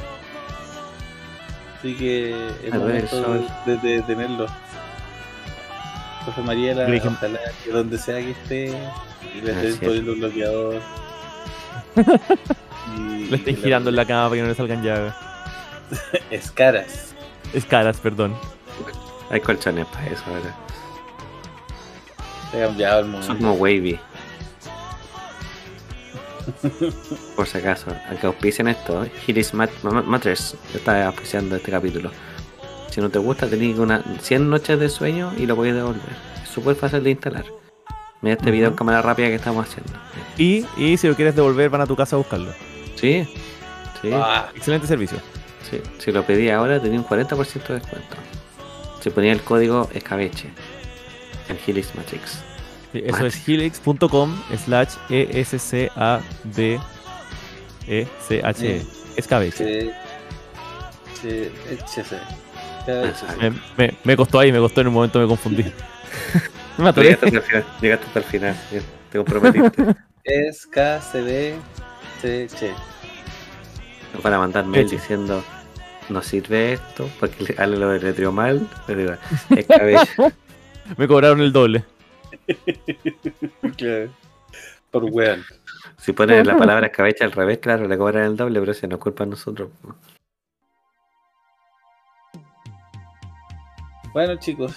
[1.78, 2.30] Así que
[2.64, 3.35] es momento
[3.66, 4.47] de, de detenerlo.
[6.24, 8.68] Profe Mariela, ojalá que donde sea que esté,
[9.35, 10.80] y le estén poniendo un bloqueador.
[12.97, 15.14] Y- Le estén girando en la cama para que no le salgan llagas.
[16.30, 17.14] Escaras.
[17.53, 18.37] Es caras, perdón.
[19.33, 20.55] Hay colchones para eso ahora.
[22.53, 23.37] Se ha cambiado el Son mundo.
[23.39, 23.99] como wavy.
[27.37, 32.11] Por si acaso, al que auspician esto, Hiris Mat Ma- Mattress está auspiciando este capítulo.
[32.91, 36.03] Si no te gusta, tenés una 100 noches de sueño y lo podéis devolver.
[36.43, 37.45] Es súper fácil de instalar.
[38.20, 39.93] Mira este video en cámara rápida que estamos haciendo.
[40.37, 42.53] Y, y si lo quieres devolver, van a tu casa a buscarlo.
[42.97, 43.26] Sí,
[44.03, 45.18] sí, Ah, Excelente servicio.
[45.70, 45.80] sí.
[45.99, 48.16] Si lo pedí ahora, tenía un 40% de descuento.
[49.03, 50.48] Si ponía el código escabeche
[51.48, 52.38] en Hiris Matrix.
[52.92, 53.36] Sí, Eso Matrix.
[53.36, 55.28] es helix.com slash E.
[59.16, 59.92] Escabeche.
[61.20, 61.50] sí,
[62.05, 62.16] sí.
[62.86, 63.40] Exacto.
[63.40, 65.62] Me, me- me costó ahí, me costó en un momento, me confundí.
[65.62, 65.72] me
[66.76, 67.09] Pero atoré.
[67.09, 67.64] llegaste hasta el final.
[67.80, 68.57] Llegaste hasta el final.
[69.11, 69.96] Te comprometiste.
[70.24, 71.57] Es KCD
[72.20, 72.72] CH.
[74.22, 75.42] para mandar mail diciendo
[76.12, 78.68] no sirve esto porque le- Ale lo deletreó mal.
[78.86, 79.12] Digo,
[79.56, 80.00] es cabello.
[80.96, 81.84] Me cobraron el doble.
[83.76, 84.10] Claro.
[84.90, 85.42] Por weón.
[85.98, 88.98] Si ponen la palabra escabeche al revés, claro, le cobran el doble, pero si nos
[88.98, 89.70] culpa a nosotros.
[94.12, 94.76] Bueno, chicos.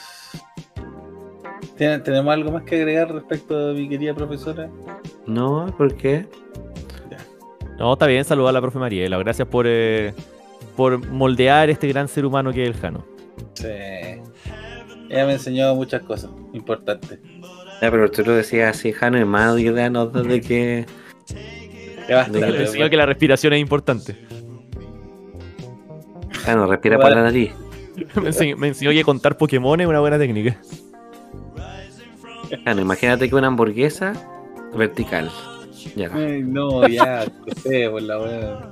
[1.78, 4.70] ¿Tienen- ¿Tenemos algo más que agregar respecto a mi querida profesora?
[5.26, 6.26] No, ¿por qué?
[7.78, 9.18] No, está bien, saludar a la profe Mariela.
[9.18, 10.14] Gracias por, eh,
[10.76, 13.06] por moldear este gran ser humano que es el Jano.
[13.54, 13.68] Sí.
[15.10, 17.20] Ella me enseñó muchas cosas importantes.
[17.82, 20.86] Ya, pero tú lo decías así, Jano, y más idea nos da de que
[22.08, 24.16] Ya enseñó que la respiración es importante.
[26.48, 27.52] Ah, no, respira por la nariz.
[28.22, 30.60] Me enseñó, me enseñó que contar Pokémon es una buena técnica.
[32.66, 34.14] Bueno, imagínate que una hamburguesa
[34.76, 35.32] vertical.
[35.96, 36.10] Ya.
[36.14, 37.26] Ay, no, ya,
[37.90, 38.72] por la weá.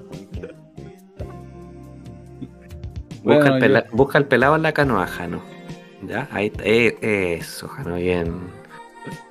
[3.24, 5.42] Busca, Bueno, el pela- busca el pelado en la canoa, Jano.
[6.06, 6.64] Ya, ahí está.
[6.66, 8.42] Eh, eso, Jano, bien.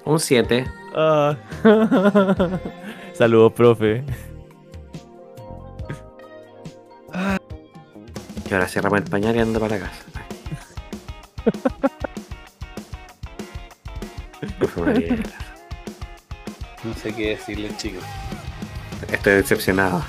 [0.04, 0.64] Un 7.
[0.94, 1.36] Ah.
[3.12, 4.02] Saludos, profe.
[8.50, 10.02] Y ahora cerramos el pañal y anda para la casa.
[16.84, 18.02] No sé qué decirle, chicos.
[19.12, 20.02] Estoy decepcionado.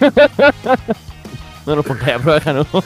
[1.66, 2.66] No nos pongáis a prueba, ¿no?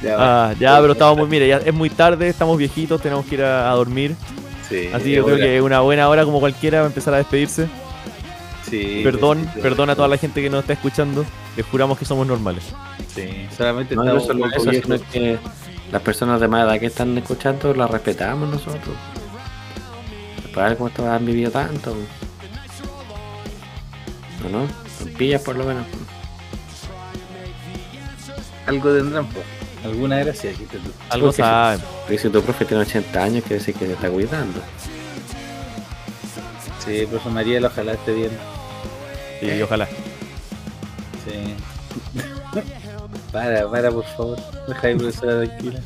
[0.00, 0.16] Ya.
[0.18, 3.42] Ah, ya, pero estamos muy, mire, ya es muy tarde, estamos viejitos, tenemos que ir
[3.44, 4.18] a, a dormir.
[4.60, 7.18] sí, Así que yo creo que es una buena hora como cualquiera para empezar a
[7.18, 7.70] despedirse.
[8.60, 11.32] sí, Perdón, sí, perdón a toda la gente que nos está escuchando.
[11.56, 12.76] Les juramos que somos normales.
[13.08, 15.40] Sí, solamente No, no estamos poco eso, sino que
[15.90, 18.98] las personas de más edad que están escuchando las respetamos nosotros.
[20.54, 21.96] Para ver cómo han vivido tanto.
[24.44, 24.85] ¿O no?
[25.16, 25.86] Pillas por lo menos.
[28.66, 29.44] Algo tendrán, pues.
[29.84, 30.92] Alguna gracia, quítate tú.
[31.10, 31.80] Algo saben.
[32.08, 34.60] Si tu profe tiene 80 años, quiere decir que te está cuidando.
[36.84, 38.30] Sí, profe Mariela, ojalá esté bien.
[39.40, 39.86] Sí, ojalá.
[41.24, 41.54] Sí.
[43.32, 44.38] para, para, por favor.
[44.66, 45.80] Deja de profesora tranquila.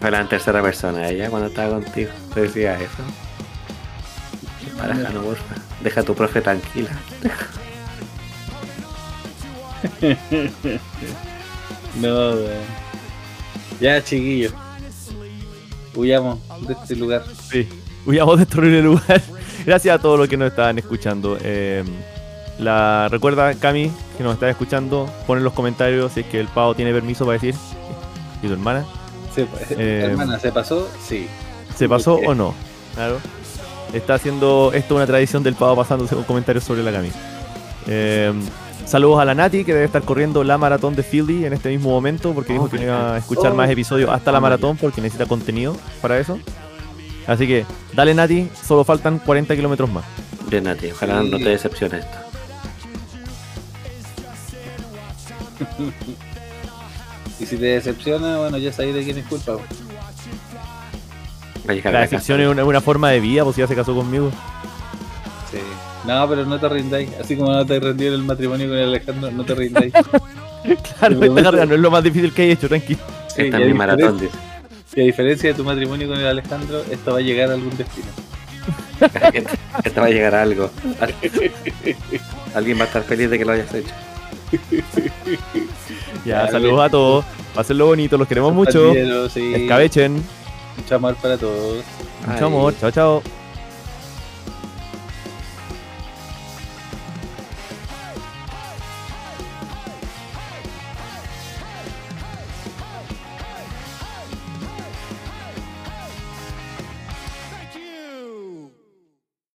[0.00, 2.10] Habla en tercera persona, ella cuando estaba contigo.
[2.34, 3.02] Te decía eso.
[4.76, 5.54] Para, no, porfa.
[5.82, 6.90] Deja a tu profe tranquila.
[12.00, 12.48] No, weón.
[13.80, 14.52] Ya, chiquillos.
[15.94, 17.24] Huyamos de este lugar.
[17.50, 17.68] Sí,
[18.06, 19.22] huyamos de este horrible lugar.
[19.66, 21.36] Gracias a todos los que nos estaban escuchando.
[21.42, 21.84] Eh,
[22.58, 26.48] la, recuerda, Cami, que nos está escuchando, pon en los comentarios si es que el
[26.48, 27.54] pavo tiene permiso para decir.
[28.42, 28.84] ¿Y tu hermana?
[29.34, 30.88] Se- Eh, hermana, ¿se pasó?
[31.06, 31.26] Sí.
[31.76, 32.54] ¿Se pasó o no?
[32.94, 33.18] Claro.
[33.92, 37.10] Está haciendo esto una tradición del pavo pasándose con comentarios sobre la Cami.
[37.86, 38.32] Eh,
[38.86, 41.90] saludos a la Nati, que debe estar corriendo la maratón de Fieldy en este mismo
[41.90, 43.54] momento, porque dijo que no iba a escuchar Oh.
[43.54, 46.38] más episodios hasta la maratón, porque necesita contenido para eso.
[47.26, 50.04] Así que, dale Nati, solo faltan 40 kilómetros más.
[50.48, 50.90] Bien, Nati.
[50.90, 51.28] Ojalá Sí.
[51.30, 52.18] no te decepcione esto.
[57.40, 59.54] Y si te decepciona, bueno, ya sabéis de quién es culpa.
[59.54, 59.62] po.
[61.66, 64.30] La decepción es una, una forma de vida, pues si ya se casó conmigo.
[65.50, 65.58] Sí.
[66.06, 67.10] No, pero no te rindáis.
[67.20, 69.92] Así como no te rendí en el matrimonio con el Alejandro, no te rindáis.
[70.98, 73.00] Claro, esta carrera no es lo más difícil que he hecho, tranquilo.
[73.34, 74.38] Sí, Esta es mi maratón, dice.
[74.94, 77.76] y a diferencia de tu matrimonio con el Alejandro, esto va a llegar a algún
[77.76, 78.06] destino.
[79.84, 80.70] Esta va a llegar a algo.
[82.54, 83.92] Alguien va a estar feliz de que lo hayas hecho.
[86.24, 87.24] Ya, saludos a todos.
[87.56, 88.92] Pásenlo bonito, los queremos mucho.
[88.92, 90.22] Escabechen.
[90.76, 91.84] Mucho amor para todos.
[92.26, 92.74] Mucho amor.
[92.78, 93.41] Chao, chao.